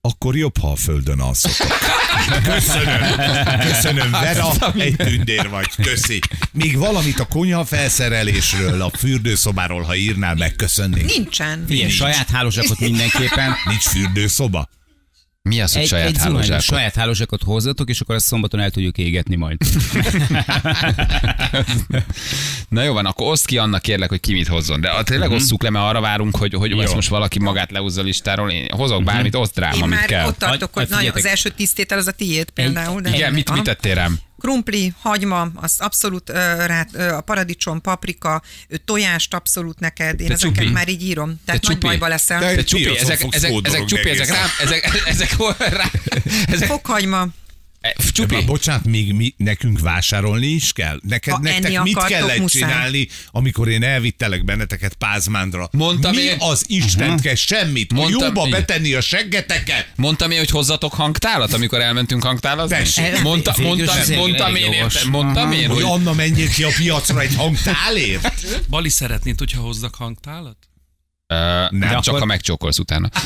[0.00, 1.76] akkor jobb, ha a földön alszotok.
[2.42, 3.00] Köszönöm.
[3.60, 5.66] Köszönöm, Vera, egy tündér vagy.
[5.82, 6.18] Köszi.
[6.52, 11.04] Még valamit a konyha felszerelésről, a fürdőszobáról, ha írnál, megköszönnék.
[11.16, 11.64] Nincsen.
[11.68, 11.92] Ilyen Nincs.
[11.98, 13.54] saját hálózsakot mindenképpen.
[13.64, 14.68] Nincs fürdőszoba?
[15.48, 16.62] Mi az, hogy Egy, saját egy zuhany, hálózsákot?
[16.64, 19.56] saját hálózsakot hozzatok, és akkor ezt szombaton el tudjuk égetni majd.
[22.68, 24.80] Na jó van, akkor oszd ki annak kérlek, hogy ki mit hozzon.
[24.80, 28.04] De tényleg osszuk le, mert arra várunk, hogy, hogy ezt most valaki magát lehúzza a
[28.04, 28.50] listáról.
[28.50, 30.26] Én hozok bármit, oszd rám, Én amit már kell.
[30.26, 33.00] ott tartok, hogy nagyon, az első tisztétel az a tiéd például.
[33.00, 34.18] De Igen, mit, mit tettél rám?
[34.40, 40.20] Krumpli, hagyma, az abszolút rá, uh, a paradicsom, paprika, ö, tojást abszolút neked.
[40.20, 40.70] Én Te ezeket csupi.
[40.72, 41.40] már így írom.
[41.44, 41.86] Tehát Te nagy csupi.
[41.86, 42.40] bajba leszel.
[42.40, 45.84] Te- csupi, ezek, ezek, ezek csupi, ezek rám, ezek, ezek, rá,
[46.46, 47.26] ezek, Fokhagyma, E,
[48.12, 51.00] Csupi, Már bocsánat, még mi, nekünk vásárolni is kell?
[51.08, 52.60] Neked, Ha nektek enni mit kellett muszáj.
[52.60, 55.68] csinálni, amikor én elvittelek benneteket Pázmándra?
[55.72, 57.92] Mondtam mi én- az Isten kell semmit?
[57.92, 58.50] Mondtam jóba én.
[58.50, 59.86] betenni a seggeteket?
[59.96, 62.76] mondtam én, hogy hozzatok hangtálat, amikor elmentünk hangtálazni?
[62.76, 63.22] Tessék.
[63.22, 63.76] Mondta, Végül
[64.16, 68.46] mondtam, én, értem, mondtam én, Hogy hogy Anna menjél ki a piacra egy hangtálért?
[68.68, 70.56] Bali szeretnéd, hogyha hozzak hangtálat?
[71.32, 71.34] Ö,
[71.70, 73.08] nem, De csak akkor- ha megcsókolsz utána.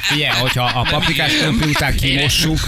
[0.00, 2.58] Figyelj, hogyha a paprikás krumpli után kimossuk,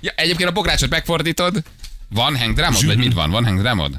[0.00, 1.62] Ja, egyébként a pokrácsot megfordítod,
[2.08, 3.30] van hangdrámod, vagy mit van?
[3.30, 3.96] Van hangdrámod?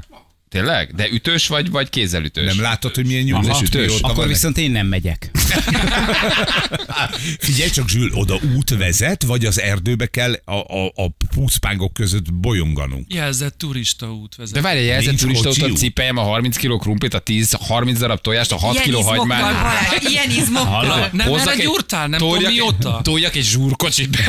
[0.48, 0.94] Tényleg?
[0.94, 2.54] De ütős vagy, vagy kézzelütős?
[2.54, 4.00] Nem látod, hogy milyen Aha, ütős.
[4.00, 5.30] akkor viszont én nem megyek.
[7.38, 12.32] Figyelj csak, Zsül, oda út vezet, vagy az erdőbe kell a, a, a puszpángok között
[12.34, 13.14] bolyonganunk?
[13.14, 14.54] Jelzett turista út vezet.
[14.54, 15.78] De várj, jelzett Nincs turistautón kocsiuk.
[15.78, 20.02] cipeljem a 30 kg krumplit, a 10-30 darab tojást, a 6 Ilyen kg izmokkal, hagymát.
[20.08, 21.08] Ilyen izmokkal.
[21.12, 23.00] Nem erre egy- gyúrtál, nem tudom mióta.
[23.02, 24.16] Toljak egy zsúrkocsit.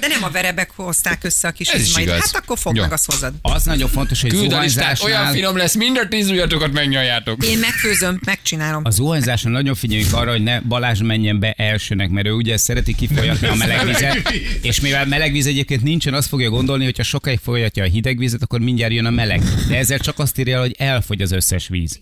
[0.00, 2.06] De nem a verebek hozták össze a kis Ez is izmait.
[2.06, 2.20] igaz.
[2.20, 2.82] Hát akkor fogd Jó.
[2.82, 3.32] meg, azt hozod.
[3.42, 7.44] Az nagyon fontos, hogy Küld a listát, olyan finom lesz, minden tíz ujjatokat megnyaljátok.
[7.46, 8.82] Én megfőzöm, megcsinálom.
[8.84, 12.94] a zuhanyzásnál nagyon figyeljünk arra, hogy ne Balázs menjen be elsőnek, mert ő ugye szereti
[12.94, 14.32] kifolyatni a meleg vizet,
[14.62, 18.18] és mivel meleg víz egyébként nincsen, azt fogja gondolni, hogy ha sokáig folyatja a hideg
[18.18, 19.42] vizet, akkor mindjárt jön a meleg.
[19.68, 21.98] De ezzel csak azt írja, hogy elfogy az összes víz.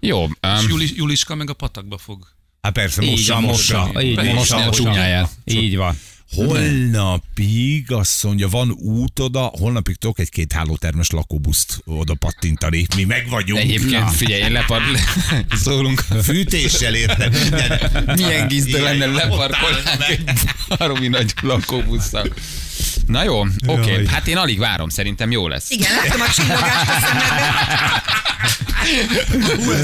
[0.00, 2.26] Jó, És um, Juli, Juliska meg a patakba fog.
[2.62, 3.84] Hát persze, mossa, mossa.
[3.84, 4.02] mossa.
[4.02, 4.82] Így Mossa mossa, a mossa.
[4.82, 5.30] csúnyáját.
[5.44, 5.98] Így van.
[6.34, 12.86] Holnapig azt mondja, van út oda, holnapig tudok egy-két hálótermes lakóbuszt oda pattintani.
[12.96, 13.60] Mi meg vagyunk.
[13.60, 14.82] egyébként figyelj, én lepar,
[15.64, 16.00] szólunk.
[16.22, 17.90] Fűtéssel érted minden.
[18.16, 19.06] Milyen Ilyen lenne
[19.98, 20.08] meg.
[20.08, 20.40] egy
[20.78, 22.34] baromi nagy lakóbusszal.
[23.06, 23.50] Na jó, oké.
[23.66, 24.06] Okay.
[24.06, 25.70] Hát én alig várom, szerintem jó lesz.
[25.70, 28.00] Igen, látom a csillogást a szemedben.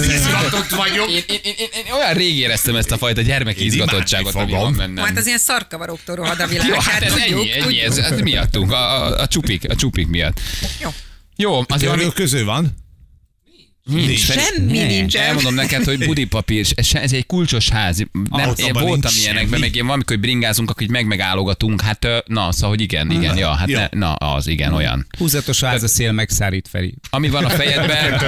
[0.03, 1.11] Izgatott vagyok.
[1.11, 5.05] Én, én, én, én, olyan rég éreztem ezt a fajta gyermeki izgatottságot, ami van bennem.
[5.05, 6.69] Hát az ilyen szarkavaróktól rohad a világ.
[6.69, 10.07] Jó, hát ez tudjuk, ennyi, ennyi, ez, ez miattunk, a, a, a, csupik, a csupik
[10.07, 10.41] miatt.
[10.81, 10.91] Jó.
[11.37, 12.77] Jó, azért Törő köző van?
[13.89, 14.21] Nincs.
[14.21, 15.23] Semmi nincsen.
[15.23, 17.99] Elmondom neked, hogy budipapír, ez, ez egy kulcsos ház.
[18.31, 21.81] Nem, én voltam nincs ilyenekben, meg én valamikor hogy bringázunk, akkor így megmegálogatunk.
[21.81, 25.07] Hát, na, szóval, hogy igen, igen, ja, hát ne, na, az, igen, olyan.
[25.19, 26.95] Húzatos ház a szél megszárít Feri.
[27.11, 28.23] Ami van a fejedben,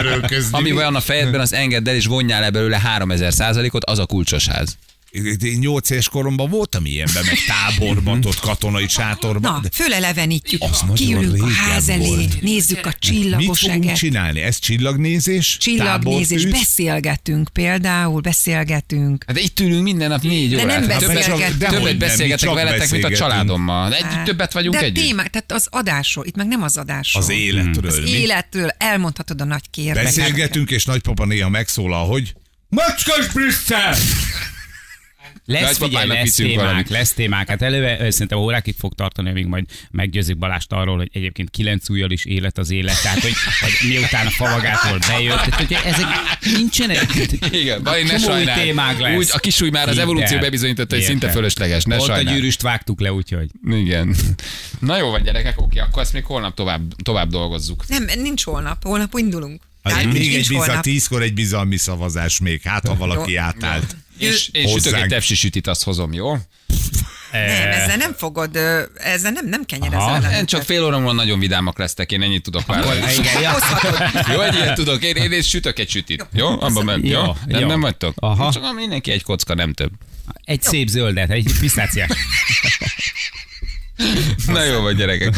[0.50, 4.06] ami van a fejedben, az engedd el, és vonjál le belőle 3000 százalékot, az a
[4.06, 4.76] kulcsos ház.
[5.10, 9.52] Én nyolc éves koromban voltam ilyenben, meg táborban, ott katonai sátorban.
[9.52, 12.40] Na, De fölelevenítjük, Az kiülünk a ház elé, volt.
[12.40, 14.40] nézzük a Mit csillagos fogunk csinálni?
[14.40, 15.56] Ez csillagnézés?
[15.56, 16.60] Csillagnézés, Tábortűz?
[16.60, 19.24] beszélgetünk például, beszélgetünk.
[19.26, 20.80] Hát de itt ülünk minden nap négy De órát.
[20.80, 21.58] nem Hát többet, beszélgetünk.
[21.70, 23.88] többet nem, beszélgetek veletek, mint a családommal.
[23.90, 25.04] De egy, többet vagyunk De együtt.
[25.04, 27.22] témák, tehát az adásról, itt meg nem az adásról.
[27.22, 27.90] Az életről.
[27.90, 28.10] Az mi?
[28.10, 30.04] életről elmondhatod a nagy kérdeket.
[30.04, 32.32] Beszélgetünk, és nagypapa néha megszólal, hogy
[32.68, 33.94] Macskos Brüsszel!
[35.50, 36.88] Lesz, figyelj, lesz témák, valamit.
[36.88, 37.48] lesz témák.
[37.48, 42.10] Hát előve szerintem órákig fog tartani, amíg majd meggyőzik Balást arról, hogy egyébként kilenc ujjal
[42.10, 43.02] is élet az élet.
[43.02, 45.34] Tehát, hogy, hogy miután a favagától bejött.
[45.34, 46.06] Tehát, hogy ezek
[46.56, 47.06] nincsenek.
[47.50, 48.62] Igen, baj, ne sajnálj.
[48.62, 49.16] témák lesz.
[49.16, 53.00] Úgy, a kisúly már az evolúció bebizonyította, hogy szinte fölösleges, ne Ott a gyűrűst vágtuk
[53.00, 53.50] le, úgyhogy.
[53.70, 54.14] Igen.
[54.78, 57.84] Na jó van, gyerekek, oké, akkor ezt még holnap tovább, tovább dolgozzuk.
[57.88, 59.62] Nem, nincs holnap, holnap indulunk.
[59.82, 63.40] az még egy bizal, tízkor egy bizalmi szavazás még, hát ha valaki Jó.
[63.40, 63.96] átállt.
[64.20, 66.36] És én sütök egy tepsi sütit, azt hozom, jó?
[67.32, 68.56] Nem, ezzel nem fogod,
[68.94, 70.32] ezzel nem, nem kenyerezel.
[70.38, 73.12] Én csak fél óra múlva nagyon vidámak lesztek, én ennyit tudok vállalni.
[73.18, 73.56] Igen, ja.
[74.32, 76.26] Jó, egy ilyet tudok, én, én, én sütök egy sütit.
[76.32, 76.60] Jó?
[76.60, 77.20] Abban ment, jó?
[77.20, 77.66] Jó, Nem, jó.
[77.66, 78.14] nem vagytok?
[78.16, 78.52] Aha.
[78.52, 79.90] Csak mindenki egy kocka, nem több.
[80.44, 82.10] Egy szép zöldet, egy pisztáciás.
[84.46, 85.36] Na jó vagy, gyerekek.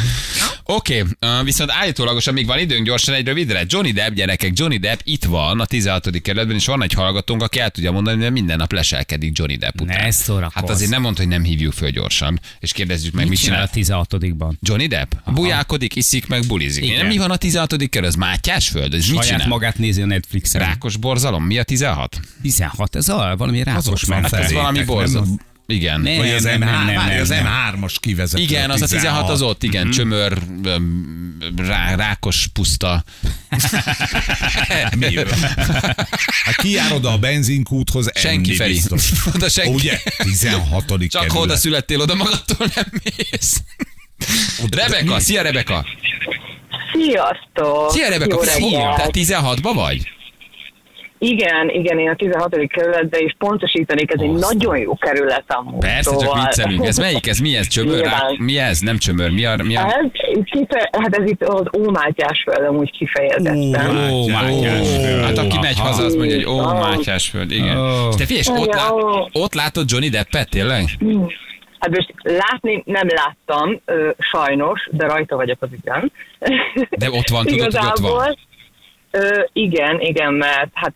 [0.64, 3.64] Oké, okay, viszont állítólagosan még van időnk gyorsan egy rövidre.
[3.66, 6.20] Johnny Depp, gyerekek, Johnny Depp itt van a 16.
[6.22, 9.80] kerületben, és van egy hallgatónk, aki el tudja mondani, hogy minden nap leselkedik Johnny Depp
[9.80, 10.02] után.
[10.02, 10.54] Ne szórakozz.
[10.54, 13.68] Hát azért nem mondta, hogy nem hívjuk föl gyorsan, és kérdezzük meg, mit, Mit csinál
[13.72, 14.00] csinál.
[14.00, 14.52] a 16-ban?
[14.60, 15.12] Johnny Depp?
[15.26, 16.84] Bujálkodik, iszik, meg bulizik.
[16.84, 17.06] Igen.
[17.06, 17.88] Mi van a 16.
[17.88, 18.10] kerület?
[18.10, 18.94] Ez Mátyás föld?
[18.94, 19.48] Ez mit Saját csinál?
[19.48, 20.60] magát nézi a Netflixen.
[20.60, 21.44] Rákos borzalom?
[21.44, 22.20] Mi a 16?
[22.42, 24.22] 16, ez a, valami rákos van.
[24.22, 25.38] Hát ez valami borzalom.
[25.72, 26.00] Igen.
[26.00, 27.46] Nem, Vagy az, nem, M3, nem, nem, az nem.
[27.46, 28.42] M3-as kivezető.
[28.42, 33.04] Igen, az a 16 az ott, igen, csömör, öm, rá, rákos puszta.
[34.98, 35.14] Mi?
[36.44, 38.10] Hát ki jár oda a benzinkúthoz?
[38.14, 39.12] Senki, biztos.
[39.34, 39.72] Oda senki.
[39.72, 40.00] Ugye?
[40.16, 40.86] 16.
[40.86, 41.42] Csak kerület.
[41.42, 43.62] oda születtél, oda magadtól nem mész.
[44.70, 45.86] Rebeka, szia Rebeka!
[46.92, 47.90] Sziasztok!
[47.90, 50.08] Szia Rebeka, Jó Fú, te 16-ba vagy?
[51.24, 52.66] Igen, igen, én a 16.
[52.68, 54.52] kerületben is pontosítanék, ez egy Azt.
[54.52, 55.78] nagyon jó kerület amúgy.
[55.78, 56.86] Persze, csak szóval- viccelünk.
[56.86, 57.26] Ez melyik?
[57.26, 57.66] Ez mi ez?
[57.66, 57.94] Csömör?
[58.00, 58.36] Rá, Nyilván.
[58.38, 58.78] mi ez?
[58.80, 59.30] Nem csömör.
[59.30, 59.56] Mi a...
[59.64, 59.80] Mi a...
[59.86, 60.04] Ez,
[60.34, 64.10] itt kife- hát ez itt az Ómátyás földem úgy kifejezetten.
[64.12, 64.86] Ó, Mátyás.
[65.24, 66.78] Hát aki megy haza, azt mondja, hogy ó, Ó.
[66.78, 67.76] Mátyásföld, igen.
[68.10, 68.92] És te figyelj, és ott, Igen, lát,
[69.32, 70.84] ott látod Johnny Deppet, tényleg?
[71.78, 76.12] Hát most látni nem láttam, ö, sajnos, de rajta vagyok az ügyen.
[76.98, 78.38] De ott van, tudod, hogy ott van.
[79.10, 80.92] Ö, igen, igen, mert hát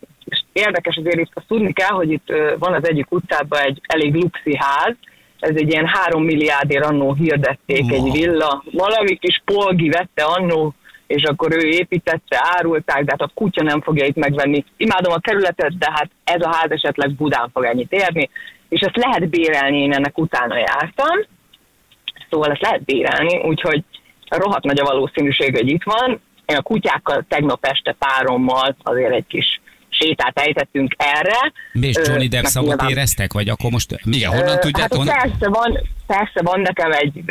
[0.57, 4.57] érdekes azért itt azt tudni kell, hogy itt van az egyik utcában egy elég luxi
[4.59, 4.95] ház,
[5.39, 10.75] ez egy ilyen három milliárdért annó hirdették egy villa, valami kis polgi vette annó,
[11.07, 14.65] és akkor ő építette, árulták, de hát a kutya nem fogja itt megvenni.
[14.77, 18.31] Imádom a kerületet, de hát ez a ház esetleg Budán fog ennyit érni,
[18.69, 21.25] és ezt lehet bérelni, én ennek utána jártam,
[22.31, 23.85] szóval ezt lehet bérelni, úgyhogy
[24.29, 26.21] rohadt nagy a valószínűség, hogy itt van.
[26.47, 29.61] Én a kutyákkal tegnap este párommal azért egy kis
[29.99, 31.53] sétát ejtettünk erre.
[31.73, 33.33] És Ö, Johnny Depp nyilván- éreztek?
[33.33, 33.91] Vagy akkor most...
[34.05, 34.95] Igen, honnan Ö, tudják?
[34.95, 37.23] Hát persze van, persze van nekem egy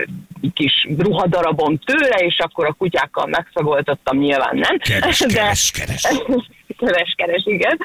[0.53, 4.78] kis ruhadarabom tőle, és akkor a kutyákkal megszagoltattam, nyilván nem.
[4.78, 6.01] Keres, De- keres, keres.
[6.80, 7.78] keres, keres, igen.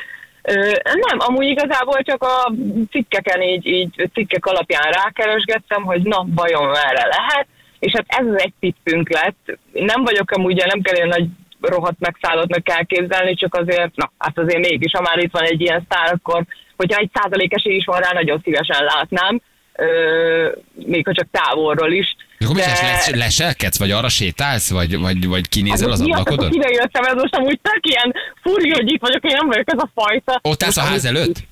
[0.83, 2.53] Nem, amúgy igazából csak a
[2.91, 7.47] cikkeken így, így cikkek alapján rákeresgettem, hogy na, bajom erre lehet,
[7.79, 9.59] és hát ez az egy tippünk lett.
[9.73, 11.27] Nem vagyok amúgy, nem kell ilyen nagy
[11.61, 15.83] rohadt megszállottnak elképzelni, csak azért, na, hát azért mégis, ha már itt van egy ilyen
[15.85, 16.45] sztár, akkor
[16.77, 19.41] hogyha egy százalék esély is van rá, nagyon szívesen látnám,
[19.75, 22.17] ö, még ha csak távolról is.
[22.39, 26.09] Akkor mit De- csinálsz, les, leselkedsz, vagy arra sétálsz, vagy, vagy, vagy kinézel az Hát,
[26.09, 26.53] ablakodon?
[26.53, 29.79] Ide jöttem, ez most amúgy tök ilyen furi, hogy itt vagyok, én nem vagyok ez
[29.79, 30.41] a fajta.
[30.43, 31.49] Ott állsz a ház előtt?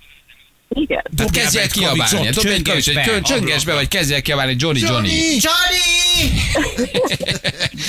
[0.83, 1.03] Igen.
[1.17, 2.31] Tehát kezdj be el egy kiabálni.
[2.31, 5.11] Dobj egy csöngesd kavicot, be, csön- csöngesd be, vagy kezdj el kiabálni Johnny, Johnny.
[5.47, 6.41] Johnny!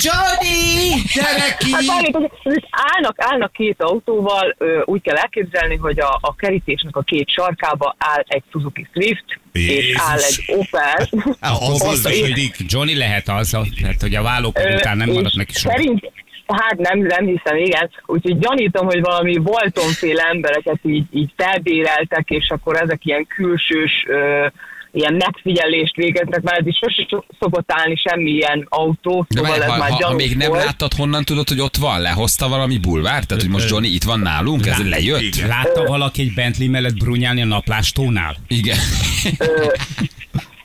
[0.00, 1.02] Johnny!
[1.14, 1.70] Gyere Hát ki!
[2.12, 7.28] hogy hogy állnak, állnak két autóval, úgy kell elképzelni, hogy a, a kerítésnek a két
[7.30, 10.00] sarkába áll egy Suzuki Swift, és Jézus.
[10.00, 11.08] áll egy Opel.
[11.40, 13.50] Az az, Ott- hogy Johnny lehet az,
[13.82, 15.70] hát, hogy a vállókor Ö, után nem és maradt neki sok.
[15.72, 16.12] Szerint,
[16.52, 17.90] hát nem, nem hiszem, igen.
[18.06, 24.46] Úgyhogy gyanítom, hogy valami Voltonféle embereket így, így felbéreltek, és akkor ezek ilyen külsős ö,
[24.92, 29.62] ilyen megfigyelést végeznek, mert ez is sose so- szokott állni semmilyen autó, De szóval várj,
[29.62, 30.64] ez ha, már ha, ha még nem volt.
[30.64, 32.00] láttad, honnan tudod, hogy ott van?
[32.00, 33.24] Lehozta valami bulvár?
[33.24, 34.66] Tehát, hogy most Johnny itt van nálunk?
[34.66, 35.20] Ez lejött?
[35.20, 35.48] Igen.
[35.48, 38.36] Látta valaki egy Bentley mellett brunyálni a naplástónál?
[38.48, 38.76] Igen.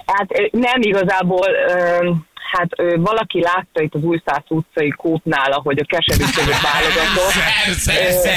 [0.05, 2.11] Hát nem igazából, ö,
[2.57, 7.33] hát ö, valaki látta itt az Újszász utcai kópnál, ahogy a keserű között válogatott.
[7.65, 8.33] Persze, persze.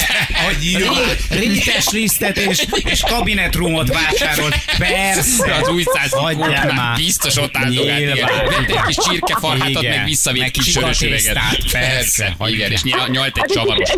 [0.79, 0.93] Jó.
[1.39, 4.55] Rites lisztet és, és kabinetrumot vásárolt.
[4.79, 5.55] Persze.
[5.55, 6.97] Az új száz Hagyjál már.
[6.97, 7.59] Biztos ott.
[7.69, 8.05] Nyilván.
[8.49, 11.39] Vett egy kis csirkefarhátat, meg visszavitt kis sörös üveget.
[11.73, 12.37] persze.
[12.47, 13.91] Igen, és nyal- nyalt egy Hát csavaros.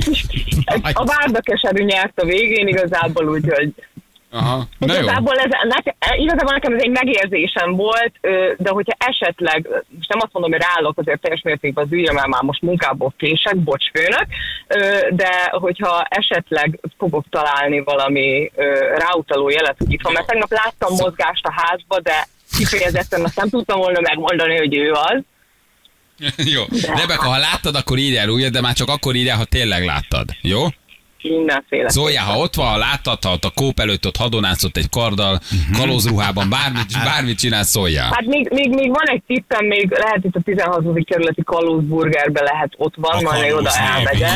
[0.92, 3.72] A várda keserű nyert a végén igazából, úgyhogy
[4.32, 4.56] Aha.
[4.78, 5.00] Na jó.
[5.00, 8.12] Igazából, ez, neke, igazából nekem ez egy megérzésem volt,
[8.56, 12.26] de hogyha esetleg, most nem azt mondom, hogy ráállok azért teljes mértékben az ügyre, mert
[12.26, 14.26] már most munkából kések, bocs főnök,
[15.10, 18.52] de hogyha esetleg fogok találni valami
[18.96, 22.26] ráutaló jelet, hogy itt van, mert tegnap láttam mozgást a házba, de
[22.56, 25.22] kifejezetten azt nem tudtam volna megmondani, hogy ő az.
[26.54, 26.62] Jó.
[26.94, 29.84] Rebeka, ha láttad, akkor írj el újat, de már csak akkor írj el, ha tényleg
[29.84, 30.28] láttad.
[30.40, 30.66] Jó?
[31.22, 31.88] Mindenféle.
[31.88, 35.40] Zoljá, ha ott van, ha láttad, ha ott a kóp előtt ott hadonászott egy karddal,
[35.72, 38.10] kalózruhában, bármit, bármit csinál, szóljál.
[38.12, 41.04] Hát még, még, még van egy tippem, még lehet itt a 16.
[41.04, 44.30] kerületi Kalózburgerbe lehet ott van, A majd még oda elmegyek.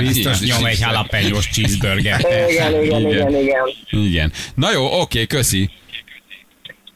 [0.00, 0.56] Biztos Igen.
[0.56, 2.20] nyom egy jalapenyos cheeseburger.
[2.20, 3.08] Igen, igen, Igen.
[3.08, 3.66] igen, igen.
[3.90, 4.32] Igen.
[4.54, 5.70] Na jó, oké, köszi.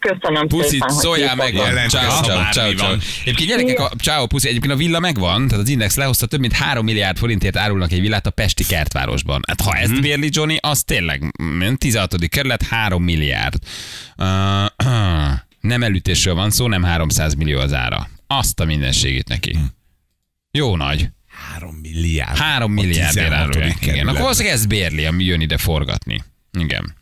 [0.00, 1.54] Köszönöm Puszit, szépen, szóljál meg.
[1.88, 2.92] Ciao, ciao, ciao, ciao.
[3.22, 6.52] Egyébként gyerekek, a, ciao, puszi, egyébként a villa megvan, tehát az Index lehozta több mint
[6.52, 9.40] 3 milliárd forintért árulnak egy villát a Pesti kertvárosban.
[9.46, 9.82] Hát ha Mhm.
[9.82, 12.28] ezt bérli Johnny, az tényleg mm, 16.
[12.28, 13.54] kerület 3 milliárd.
[14.16, 14.26] Uh,
[15.72, 18.08] nem elütésről van szó, nem 300 millió az ára.
[18.26, 19.50] Azt a mindenségét neki.
[19.54, 19.64] Mhm.
[20.50, 21.08] Jó nagy.
[21.52, 22.36] 3 milliárd.
[22.38, 23.32] 3 A milliárd 16.
[23.38, 23.86] árulják.
[23.86, 26.22] Igen, akkor valószínűleg ezt bérli, ami jön ide forgatni.
[26.58, 26.94] Igen.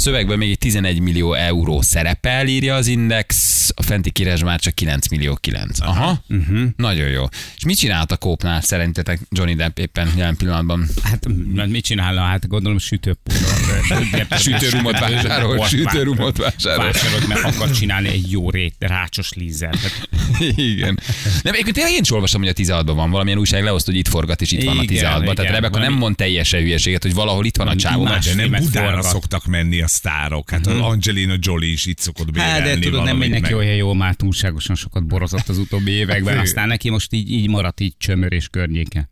[0.00, 4.74] Szövegben még egy 11 millió euró szerepel, írja az Index, a fenti kírás már csak
[4.74, 5.80] 9 millió 9.
[5.80, 6.60] Aha, uh-huh.
[6.76, 7.24] nagyon jó.
[7.56, 10.86] És mit csinált a kópnál szerintetek Johnny Depp éppen jelen pillanatban?
[11.02, 11.26] Hát
[11.66, 12.20] mit csinálna?
[12.20, 14.38] Hát gondolom sütőpulót.
[14.42, 16.84] Sütőrumot vásárol, sütőrumot vásárol.
[16.84, 19.72] Vásárolt, mert akar csinálni egy jó rét, rácsos lízzel.
[19.82, 20.08] Hát,
[20.56, 21.00] Igen.
[21.42, 24.08] Nem, egyébként tényleg én is olvastam, hogy a 16-ban van valamilyen újság leoszt, hogy itt
[24.08, 25.34] forgat, és itt van a Igen, 16-ban.
[25.34, 28.04] Tehát Rebeka nem mond teljesen hülyeséget, hogy valahol itt van a csávó.
[28.04, 30.50] De nem Budára szoktak menni a sztárok.
[30.50, 33.60] Hát az Angelina Jolie is itt szokott bérelni Hát, de tudod, nem valamit mindenki meg.
[33.64, 37.80] olyan jó, már túlságosan sokat borozott az utóbbi években, aztán neki most így, így maradt
[37.80, 39.08] így csömör és környéke.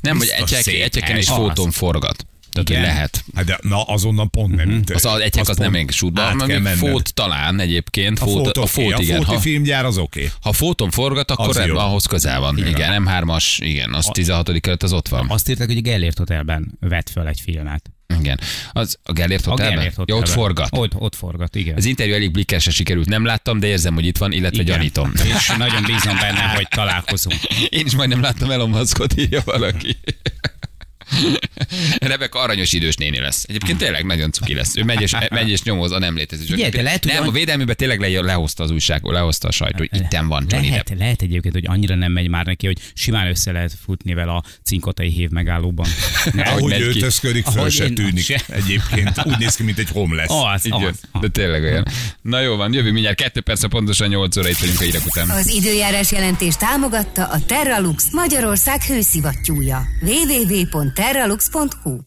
[0.00, 2.26] Nem, hogy egyek, egyeken is fotón forgat.
[2.52, 2.82] Tehát, hogy Igen.
[2.94, 3.24] lehet.
[3.34, 4.90] Hát de, na azonnal pont nem üt.
[4.90, 6.76] Az, az egyek az, nem pont még menned.
[6.78, 8.18] fót talán egyébként.
[8.18, 9.04] A Fót, a fót, okay.
[9.04, 9.16] igen.
[9.16, 10.30] A fóti Ha, filmgyár az oké.
[10.40, 11.76] ha fóton forgat, akkor Az jó.
[11.76, 12.56] ahhoz közel van.
[12.58, 14.60] Igen, igen M3-as, igen, az 16.
[14.60, 15.26] kerület, az ott van.
[15.30, 17.90] Azt írták, hogy a Gellért Hotelben vett föl egy filmet.
[18.20, 18.40] Igen.
[18.72, 19.74] Az a Gellért A Hotelben?
[19.76, 20.32] Gellért Ja, ott Hotelben.
[20.34, 20.68] forgat.
[20.70, 21.76] Ott, ott forgat, igen.
[21.76, 24.74] Az interjú elég blikkesre sikerült, nem láttam, de érzem, hogy itt van, illetve Igen.
[24.76, 25.12] gyanítom.
[25.36, 27.42] És nagyon bízom benne, hogy találkozunk.
[27.68, 29.96] Én is majdnem láttam Elon Muskot, írja valaki.
[31.98, 33.44] Rebeka aranyos idős néni lesz.
[33.48, 34.76] Egyébként tényleg nagyon cuki lesz.
[34.76, 36.44] Ő megy és, megy és nyomoz a nem létező.
[36.44, 40.00] Figyelj, de lehet, nem, a védelműben tényleg le, lehozta az újság, lehozta a sajtó, hogy
[40.00, 40.98] itten van Johnny lehet, Depp.
[40.98, 44.44] lehet egyébként, hogy annyira nem megy már neki, hogy simán össze lehet futni vele a
[44.64, 45.86] cinkotai hév megállóban.
[46.32, 46.42] Ne?
[46.42, 46.82] Ahogy ki.
[46.82, 48.24] öltözködik, föl se tűnik.
[48.24, 48.40] se.
[48.48, 50.26] Egyébként úgy néz ki, mint egy homeless.
[50.28, 51.20] Az, Igen, az, az.
[51.20, 51.86] de tényleg olyan.
[52.22, 55.30] Na jó van, jövő mindjárt kettő perc, pontosan 8 óra itt vagyunk a hírek után.
[55.30, 59.86] Az időjárás jelentés támogatta a Terralux Magyarország hőszivattyúja.
[60.94, 62.04] www.terralux.hu